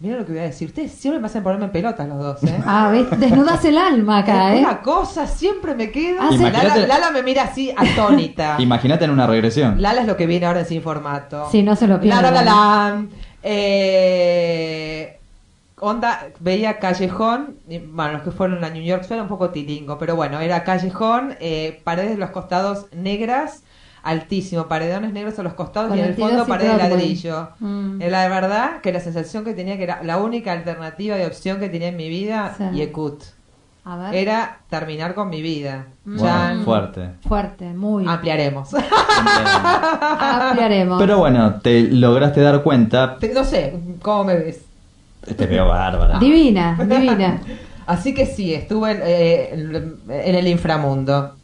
Mira 0.02 0.16
lo 0.18 0.26
que 0.26 0.32
voy 0.32 0.40
a 0.42 0.44
decir. 0.46 0.70
Ustedes 0.70 0.94
siempre 0.94 1.20
me 1.20 1.28
hacen 1.28 1.44
ponerme 1.44 1.66
en 1.66 1.72
pelotas 1.72 2.08
los 2.08 2.18
dos, 2.20 2.44
¿eh? 2.46 2.58
Ah, 2.66 2.90
¿ves? 2.90 3.20
Desnudas 3.20 3.66
el 3.66 3.78
alma 3.78 4.20
acá, 4.20 4.56
¿eh? 4.56 4.60
Una 4.60 4.82
cosa 4.82 5.28
siempre 5.28 5.76
me 5.76 5.92
queda. 5.92 6.20
Ah, 6.22 6.30
sí. 6.32 6.38
Lala, 6.38 6.76
Lala 6.88 7.12
me 7.12 7.22
mira 7.22 7.44
así 7.44 7.74
atónita. 7.76 8.56
Imagínate 8.60 9.04
en 9.04 9.12
una 9.12 9.28
regresión. 9.28 9.82
Lala 9.82 10.02
es 10.02 10.08
lo 10.08 10.16
que 10.16 10.26
viene 10.26 10.46
ahora 10.46 10.62
en 10.62 10.66
sin 10.68 10.82
formato. 10.82 11.50
Sí, 11.52 11.64
no 11.64 11.76
se 11.76 11.88
lo 11.88 12.00
pierdan. 12.00 12.24
la, 12.24 12.32
la, 12.32 12.44
la. 12.44 13.06
Eh, 13.44 15.18
onda, 15.80 16.28
veía 16.40 16.80
Callejón, 16.80 17.58
bueno, 17.92 18.14
los 18.14 18.22
que 18.22 18.32
fueron 18.32 18.64
a 18.64 18.70
New 18.70 18.84
York 18.84 19.04
suena 19.04 19.24
un 19.24 19.30
poco 19.30 19.50
tilingo, 19.50 19.98
pero 19.98 20.16
bueno, 20.16 20.40
era 20.40 20.64
Callejón, 20.64 21.36
eh, 21.40 21.82
paredes 21.84 22.12
de 22.12 22.18
los 22.18 22.30
costados 22.32 22.88
negras, 22.94 23.64
altísimo, 24.04 24.68
paredones 24.68 25.12
negros 25.14 25.38
a 25.40 25.44
los 25.44 25.54
costados 25.54 25.90
Con 25.90 25.98
y 25.98 26.02
en 26.02 26.08
el 26.10 26.16
fondo 26.16 26.44
y 26.44 26.48
pared 26.48 26.72
de 26.72 26.78
ladrillo. 26.78 27.50
Mm. 27.60 28.02
Eh, 28.02 28.10
La 28.10 28.28
verdad 28.30 28.82
que 28.82 28.92
la 28.94 29.00
sensación 29.00 29.44
que 29.46 29.54
tenía 29.54 29.78
que 29.78 29.84
era 29.84 30.02
la 30.04 30.18
única 30.18 30.52
alternativa 30.52 31.18
y 31.20 31.24
opción 31.26 31.60
que 31.60 31.70
tenía 31.70 31.90
en 31.90 31.98
mi 31.98 32.10
vida, 32.10 32.54
Sí. 32.58 32.64
Yekut, 32.78 33.22
A 33.86 33.98
ver. 33.98 34.16
era 34.16 34.58
terminar 34.70 35.14
con 35.16 35.30
mi 35.30 35.42
vida. 35.42 35.86
Mm. 36.06 36.18
Chan. 36.20 36.48
Bueno, 36.50 36.64
fuerte. 36.66 37.10
Fuerte, 37.28 37.66
muy. 37.74 38.06
Ampliaremos. 38.08 38.70
Ampliaremos. 40.10 41.00
Pero 41.02 41.18
bueno, 41.20 41.56
te 41.62 41.82
lograste 41.84 42.42
dar 42.42 42.64
cuenta. 42.64 43.18
Te- 43.18 43.34
no 43.34 43.44
sé, 43.44 43.74
¿cómo 44.02 44.24
me 44.26 44.36
ves? 44.36 44.62
Te 45.36 45.46
veo 45.46 45.68
bárbara. 45.68 46.18
Divina, 46.20 46.78
divina. 46.82 47.42
Así 47.88 48.14
que 48.14 48.26
sí, 48.28 48.54
estuve 48.54 48.92
en, 48.92 49.02
eh, 49.04 49.96
en 50.10 50.36
el 50.36 50.48
inframundo. 50.48 51.36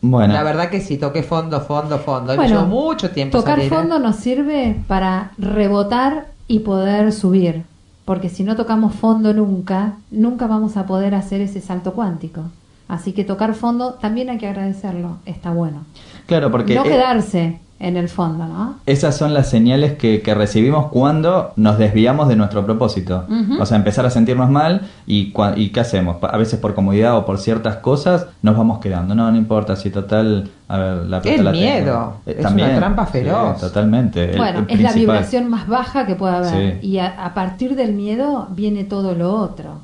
Bueno, 0.00 0.32
La 0.32 0.42
verdad 0.42 0.70
que 0.70 0.80
sí, 0.80 0.96
toqué 0.96 1.22
fondo, 1.22 1.60
fondo, 1.60 1.98
fondo. 1.98 2.36
Bueno, 2.36 2.60
llevó 2.60 2.66
mucho 2.66 3.10
tiempo 3.10 3.38
Tocar 3.38 3.56
salir, 3.56 3.72
¿eh? 3.72 3.76
fondo 3.76 3.98
nos 3.98 4.16
sirve 4.16 4.76
para 4.86 5.32
rebotar 5.38 6.28
y 6.46 6.60
poder 6.60 7.12
subir. 7.12 7.64
Porque 8.04 8.28
si 8.28 8.42
no 8.42 8.56
tocamos 8.56 8.94
fondo 8.94 9.34
nunca, 9.34 9.94
nunca 10.10 10.46
vamos 10.46 10.76
a 10.76 10.86
poder 10.86 11.14
hacer 11.14 11.40
ese 11.40 11.60
salto 11.60 11.92
cuántico. 11.92 12.44
Así 12.88 13.12
que 13.12 13.24
tocar 13.24 13.54
fondo 13.54 13.94
también 13.94 14.30
hay 14.30 14.38
que 14.38 14.46
agradecerlo, 14.46 15.18
está 15.26 15.50
bueno. 15.50 15.84
claro, 16.26 16.50
porque 16.50 16.74
no 16.74 16.84
eh, 16.86 16.88
quedarse 16.88 17.60
en 17.80 17.96
el 17.96 18.08
fondo, 18.08 18.44
¿no? 18.44 18.74
esas 18.86 19.16
son 19.16 19.32
las 19.34 19.48
señales 19.48 19.92
que, 19.92 20.20
que 20.20 20.34
recibimos 20.34 20.86
cuando 20.88 21.52
nos 21.54 21.78
desviamos 21.78 22.26
de 22.26 22.34
nuestro 22.34 22.66
propósito. 22.66 23.24
O 23.60 23.66
sea, 23.66 23.76
empezar 23.76 24.04
a 24.04 24.10
sentirnos 24.10 24.50
mal 24.50 24.82
y, 25.06 25.32
cua- 25.32 25.54
y 25.56 25.68
¿qué 25.70 25.78
hacemos? 25.80 26.16
A 26.22 26.36
veces 26.36 26.58
por 26.58 26.74
comodidad 26.74 27.16
o 27.16 27.24
por 27.24 27.38
ciertas 27.38 27.76
cosas 27.76 28.26
nos 28.42 28.56
vamos 28.56 28.80
quedando. 28.80 29.14
No, 29.14 29.30
no 29.30 29.36
importa 29.36 29.76
si 29.76 29.90
total... 29.90 30.50
A 30.70 30.76
ver, 30.76 30.96
la 31.06 31.22
plata 31.22 31.36
El 31.38 31.44
la 31.44 31.52
miedo. 31.52 32.14
Eh, 32.26 32.36
Es 32.40 32.50
una 32.52 32.76
trampa 32.76 33.06
sí, 33.06 33.12
feroz. 33.12 33.58
totalmente. 33.60 34.32
el- 34.32 34.36
bueno, 34.38 34.58
el 34.68 34.74
es 34.76 34.80
la 34.82 34.92
vibración 34.92 35.48
más 35.48 35.66
baja 35.68 36.04
que 36.04 36.14
puede 36.16 36.34
haber. 36.36 36.80
Sí. 36.82 36.86
Y 36.88 36.98
a, 36.98 37.24
a 37.24 37.32
partir 37.32 37.74
del 37.76 37.92
miedo 37.94 38.48
viene 38.50 38.82
todo 38.84 39.14
lo 39.14 39.32
otro. 39.34 39.78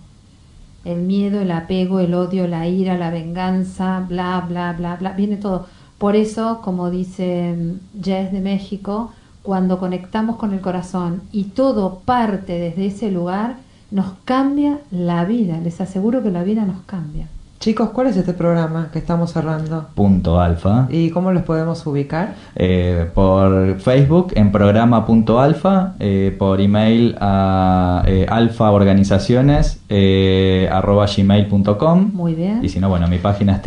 El 0.85 0.99
miedo, 1.01 1.41
el 1.41 1.51
apego, 1.53 2.01
el 2.01 2.13
odio, 2.13 2.47
la 2.47 2.67
ira, 2.69 2.99
la 2.99 3.09
venganza, 3.11 4.05
bla, 4.07 4.45
bla, 4.47 4.75
bla, 4.77 4.97
bla, 4.97 5.13
viene 5.13 5.37
todo. 5.37 5.67
Por 5.99 6.17
eso, 6.17 6.61
como 6.63 6.91
dice 6.91 7.55
mm, 7.57 8.03
Jess 8.03 8.33
de 8.33 8.41
México, 8.41 9.13
cuando 9.43 9.79
conectamos 9.79 10.37
con 10.37 10.53
el 10.53 10.61
corazón 10.61 11.23
y 11.31 11.45
todo 11.45 12.01
parte 12.05 12.59
desde 12.59 12.87
ese 12.87 13.11
lugar, 13.11 13.57
nos 13.91 14.13
cambia 14.25 14.79
la 14.91 15.25
vida. 15.25 15.59
Les 15.63 15.81
aseguro 15.81 16.23
que 16.23 16.31
la 16.31 16.43
vida 16.43 16.65
nos 16.65 16.81
cambia. 16.87 17.29
Chicos, 17.61 17.91
¿cuál 17.91 18.09
es 18.09 18.17
este 18.19 18.35
programa 18.35 18.91
que 18.93 18.99
estamos 18.99 19.33
cerrando? 19.33 19.87
Punto 19.95 20.39
alfa. 20.39 20.87
¿Y 20.91 21.09
cómo 21.11 21.33
los 21.33 21.45
podemos 21.45 21.87
ubicar? 21.87 22.35
Eh, 22.57 23.09
por 23.15 23.81
Facebook 23.81 24.33
en 24.35 24.53
programa.alfa, 24.53 25.95
eh, 25.99 26.37
por 26.39 26.61
email 26.61 27.17
a 27.21 28.03
eh, 28.07 28.27
alfaorganizaciones 28.29 29.81
eh, 29.89 30.69
arroba 30.71 31.07
gmail.com 31.07 32.11
Muy 32.13 32.35
bien. 32.35 32.61
y 32.63 32.69
si 32.69 32.81
no, 32.81 32.91
bueno, 32.91 33.09
mi 33.09 33.17
página 33.19 33.55
es 33.55 33.63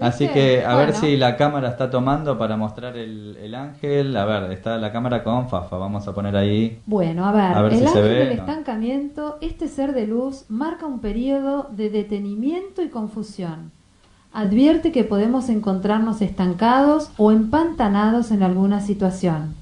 Así 0.00 0.28
que 0.28 0.64
a 0.64 0.76
ver 0.76 0.94
si 0.94 1.16
la 1.16 1.36
cámara 1.36 1.68
está 1.68 1.90
tomando 1.90 2.38
para 2.38 2.56
mostrar 2.56 2.96
el, 2.96 3.36
el 3.42 3.54
ángel. 3.56 4.16
A 4.16 4.24
ver, 4.24 4.52
está 4.52 4.76
la 4.78 4.92
cámara 4.92 5.24
con 5.24 5.48
Fafa. 5.48 5.76
Vamos 5.78 6.06
a 6.06 6.14
poner 6.14 6.36
ahí. 6.36 6.80
Bueno, 6.86 7.26
a 7.26 7.32
ver, 7.32 7.42
A 7.42 7.62
ver 7.62 7.72
el 7.72 7.78
si 7.80 7.84
se 7.84 7.88
ángel 7.88 8.02
ve, 8.04 8.14
del 8.26 8.28
¿no? 8.28 8.42
estancamiento, 8.44 9.38
este 9.40 9.66
ser 9.68 9.92
de 9.94 10.06
luz, 10.06 10.44
marca 10.48 10.86
un 10.86 11.00
periodo 11.00 11.68
de 11.72 11.90
detenimiento 11.90 12.82
y 12.82 12.88
confusión. 12.88 13.72
Advierte 14.32 14.92
que 14.92 15.02
podemos 15.02 15.48
encontrarnos 15.48 16.22
estancados 16.22 17.10
o 17.16 17.32
empantanados 17.32 18.30
en 18.30 18.44
alguna 18.44 18.80
situación. 18.80 19.56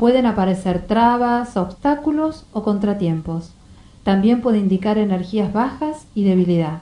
Pueden 0.00 0.24
aparecer 0.24 0.86
trabas, 0.86 1.58
obstáculos 1.58 2.46
o 2.54 2.62
contratiempos. 2.62 3.52
También 4.02 4.40
puede 4.40 4.56
indicar 4.56 4.96
energías 4.96 5.52
bajas 5.52 6.06
y 6.14 6.24
debilidad. 6.24 6.78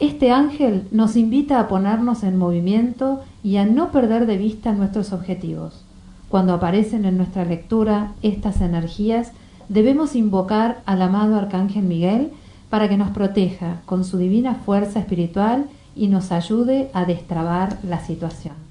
Este 0.00 0.32
ángel 0.32 0.88
nos 0.90 1.14
invita 1.14 1.60
a 1.60 1.68
ponernos 1.68 2.24
en 2.24 2.36
movimiento 2.36 3.22
y 3.44 3.58
a 3.58 3.66
no 3.66 3.92
perder 3.92 4.26
de 4.26 4.36
vista 4.36 4.72
nuestros 4.72 5.12
objetivos. 5.12 5.84
Cuando 6.28 6.54
aparecen 6.54 7.04
en 7.04 7.18
nuestra 7.18 7.44
lectura 7.44 8.14
estas 8.20 8.60
energías, 8.60 9.30
debemos 9.68 10.16
invocar 10.16 10.82
al 10.86 11.02
amado 11.02 11.36
Arcángel 11.36 11.84
Miguel 11.84 12.32
para 12.68 12.88
que 12.88 12.96
nos 12.96 13.10
proteja 13.10 13.82
con 13.86 14.04
su 14.04 14.18
divina 14.18 14.56
fuerza 14.56 14.98
espiritual 14.98 15.66
y 15.94 16.08
nos 16.08 16.32
ayude 16.32 16.90
a 16.94 17.04
destrabar 17.04 17.78
la 17.84 18.00
situación. 18.00 18.63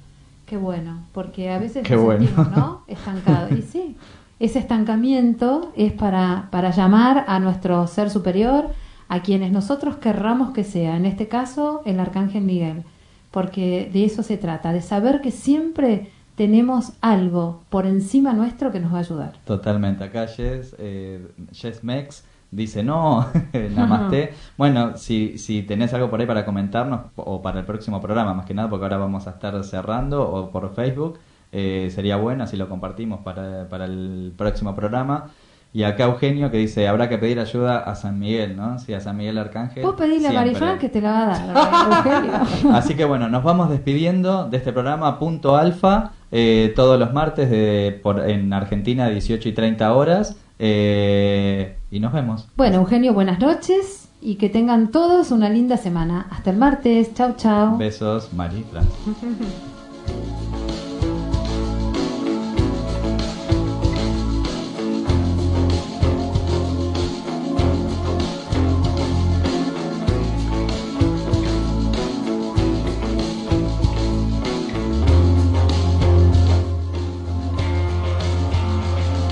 Qué 0.54 0.58
bueno, 0.58 1.00
porque 1.14 1.50
a 1.50 1.58
veces 1.58 1.82
Qué 1.82 1.96
nos 1.96 2.04
bueno. 2.04 2.26
sentimos, 2.28 2.52
¿no? 2.56 2.84
Estancados. 2.88 3.52
Y 3.54 3.64
sí, 3.64 3.98
ese 4.40 4.60
estancamiento 4.60 5.74
es 5.76 5.92
para, 5.94 6.50
para 6.52 6.70
llamar 6.70 7.26
a 7.28 7.40
nuestro 7.40 7.88
ser 7.88 8.12
superior, 8.12 8.68
a 9.08 9.24
quienes 9.24 9.52
nosotros 9.52 9.96
querramos 9.96 10.52
que 10.54 10.64
sea, 10.64 10.96
en 10.96 11.08
este 11.08 11.28
caso 11.28 11.82
el 11.86 12.00
Arcángel 12.00 12.44
Miguel, 12.44 12.84
porque 13.32 13.90
de 13.92 14.06
eso 14.06 14.22
se 14.22 14.38
trata, 14.38 14.72
de 14.74 14.84
saber 14.84 15.22
que 15.22 15.32
siempre 15.32 16.12
tenemos 16.36 16.94
algo 17.02 17.64
por 17.72 17.88
encima 17.88 18.34
nuestro 18.34 18.72
que 18.72 18.80
nos 18.80 18.94
va 18.94 18.98
a 18.98 19.02
ayudar. 19.02 19.34
Totalmente. 19.46 20.04
Acá 20.04 20.28
Jess, 20.28 20.76
eh, 20.78 21.32
Jess 21.52 21.84
Mex 21.84 22.24
dice 22.56 22.84
no, 22.84 23.28
namaste. 23.76 24.34
Bueno, 24.58 24.98
si, 24.98 25.38
si 25.38 25.64
tenés 25.64 25.94
algo 25.94 26.10
por 26.10 26.20
ahí 26.20 26.28
para 26.28 26.46
comentarnos 26.46 27.02
o 27.16 27.42
para 27.42 27.60
el 27.60 27.66
próximo 27.66 28.00
programa, 28.02 28.34
más 28.34 28.46
que 28.46 28.54
nada, 28.54 28.70
porque 28.70 28.86
ahora 28.86 28.98
vamos 28.98 29.28
a 29.28 29.32
estar 29.32 29.64
cerrando 29.64 30.22
o 30.30 30.52
por 30.52 30.74
Facebook, 30.74 31.20
eh, 31.52 31.90
sería 31.92 32.18
bueno, 32.18 32.44
así 32.44 32.56
lo 32.56 32.70
compartimos 32.70 33.22
para, 33.22 33.68
para 33.70 33.86
el 33.86 34.34
próximo 34.38 34.76
programa. 34.76 35.32
Y 35.76 35.84
acá 35.84 36.04
Eugenio 36.04 36.52
que 36.52 36.58
dice, 36.58 36.88
habrá 36.88 37.10
que 37.10 37.18
pedir 37.18 37.40
ayuda 37.40 37.80
a 37.80 37.96
San 37.96 38.20
Miguel, 38.20 38.56
¿no? 38.56 38.78
Sí, 38.78 38.94
a 38.94 39.00
San 39.00 39.18
Miguel 39.18 39.40
Arcángel. 39.40 39.84
Vos 39.84 39.96
pedile 39.96 40.28
a 40.28 40.30
siempre. 40.30 40.40
Marifran 40.40 40.78
que 40.78 40.90
te 40.90 41.02
la 41.02 41.12
va 41.12 41.24
a 41.24 41.26
dar, 41.26 42.06
Eugenio. 42.06 42.76
Así 42.76 42.94
que 42.94 43.06
bueno, 43.06 43.28
nos 43.28 43.44
vamos 43.44 43.72
despidiendo 43.72 44.48
de 44.48 44.58
este 44.58 44.72
programa 44.72 45.18
Punto 45.18 45.56
Alfa 45.56 46.12
eh, 46.32 46.74
todos 46.76 47.00
los 47.00 47.12
martes 47.12 47.50
de, 47.50 48.00
por, 48.04 48.30
en 48.30 48.54
Argentina 48.54 49.10
18 49.10 49.50
y 49.50 49.52
30 49.52 49.94
horas 49.94 50.38
eh, 50.60 51.78
y 51.94 52.00
nos 52.00 52.12
vemos. 52.12 52.48
Bueno, 52.58 52.78
Eugenio, 52.78 53.14
buenas 53.14 53.40
noches 53.40 54.10
y 54.20 54.36
que 54.36 54.50
tengan 54.50 54.90
todos 54.90 55.30
una 55.30 55.48
linda 55.48 55.78
semana. 55.78 56.26
Hasta 56.32 56.50
el 56.50 56.58
martes. 56.58 57.14
Chau, 57.14 57.36
chau. 57.38 57.78
Besos, 57.78 58.34
Mari. 58.34 58.66
Fran. 58.72 58.84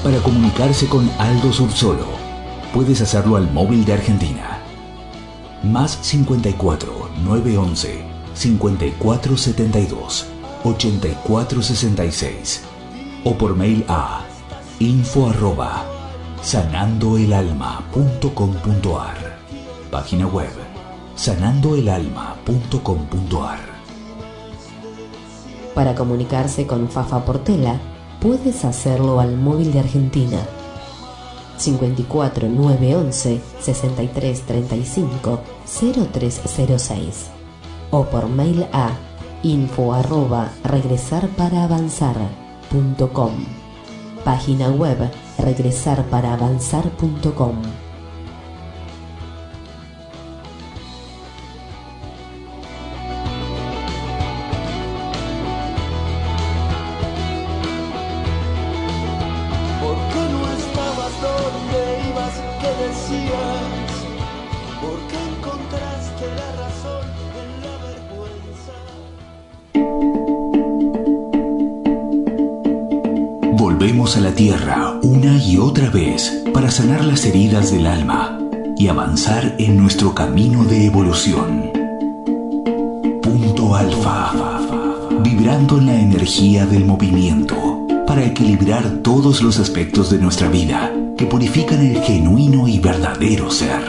Para 0.03 0.17
comunicarse 0.19 0.87
con 0.87 1.09
Aldo 1.17 1.51
Subsolo, 1.53 2.20
puedes 2.81 2.99
hacerlo 2.99 3.35
al 3.35 3.53
móvil 3.53 3.85
de 3.85 3.93
Argentina. 3.93 4.59
Más 5.61 5.99
54 6.01 7.11
911 7.23 8.03
5472 8.33 10.25
8466 10.63 12.63
o 13.23 13.37
por 13.37 13.55
mail 13.55 13.85
a 13.87 14.21
info 14.79 15.29
arroba 15.29 15.85
sanandoelalma.com.ar 16.41 19.37
Página 19.91 20.25
web 20.25 20.49
sanandoelalma.com.ar 21.13 23.59
Para 25.75 25.93
comunicarse 25.93 26.65
con 26.65 26.89
Fafa 26.89 27.23
Portela, 27.25 27.79
puedes 28.19 28.65
hacerlo 28.65 29.19
al 29.19 29.37
móvil 29.37 29.71
de 29.71 29.81
Argentina 29.81 30.39
54 31.61 32.49
911 32.49 33.39
63 33.59 34.41
35 34.41 35.39
0306 35.65 37.29
o 37.91 38.03
por 38.05 38.27
mail 38.27 38.67
a 38.73 38.97
info 39.43 39.93
arroba 39.93 40.51
regresarparaavanzar.com 40.63 43.45
Página 44.23 44.69
web 44.69 45.11
regresarparaavanzar.com 45.37 47.90
y 78.81 78.87
avanzar 78.87 79.57
en 79.59 79.77
nuestro 79.77 80.15
camino 80.15 80.63
de 80.63 80.87
evolución. 80.87 81.71
Punto 83.21 83.75
alfa. 83.75 84.33
Vibrando 85.21 85.77
en 85.77 85.85
la 85.85 85.99
energía 86.01 86.65
del 86.65 86.85
movimiento 86.85 87.85
para 88.07 88.25
equilibrar 88.25 88.89
todos 89.03 89.43
los 89.43 89.59
aspectos 89.59 90.09
de 90.09 90.17
nuestra 90.17 90.49
vida 90.49 90.91
que 91.15 91.27
purifican 91.27 91.85
el 91.85 92.01
genuino 92.01 92.67
y 92.67 92.79
verdadero 92.79 93.51
ser. 93.51 93.83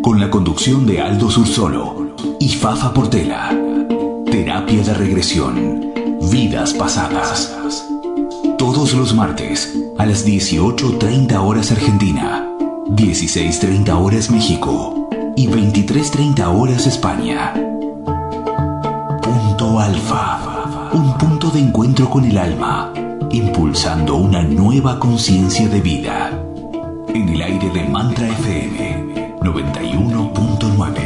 Con 0.00 0.20
la 0.20 0.30
conducción 0.30 0.86
de 0.86 1.02
Aldo 1.02 1.30
Sursolo 1.30 2.14
y 2.40 2.48
Fafa 2.48 2.94
Portela. 2.94 3.54
Terapia 4.24 4.82
de 4.84 4.94
regresión. 4.94 5.92
Vidas 6.30 6.72
pasadas. 6.72 7.54
Todos 8.56 8.94
los 8.94 9.14
martes 9.14 9.76
a 9.98 10.06
las 10.06 10.26
18.30 10.26 11.36
horas 11.44 11.72
Argentina, 11.72 12.55
16.30 12.88 14.00
horas 14.00 14.30
México 14.30 15.10
y 15.34 15.48
23.30 15.48 16.46
horas 16.46 16.86
España. 16.86 17.52
Punto 19.22 19.80
Alfa. 19.80 20.90
Un 20.92 21.18
punto 21.18 21.50
de 21.50 21.60
encuentro 21.60 22.08
con 22.08 22.24
el 22.24 22.38
alma, 22.38 22.92
impulsando 23.32 24.14
una 24.14 24.42
nueva 24.42 25.00
conciencia 25.00 25.68
de 25.68 25.80
vida. 25.80 26.40
En 27.12 27.28
el 27.28 27.42
aire 27.42 27.70
de 27.70 27.88
Mantra 27.88 28.28
FM 28.28 29.36
91.9. 29.40 31.05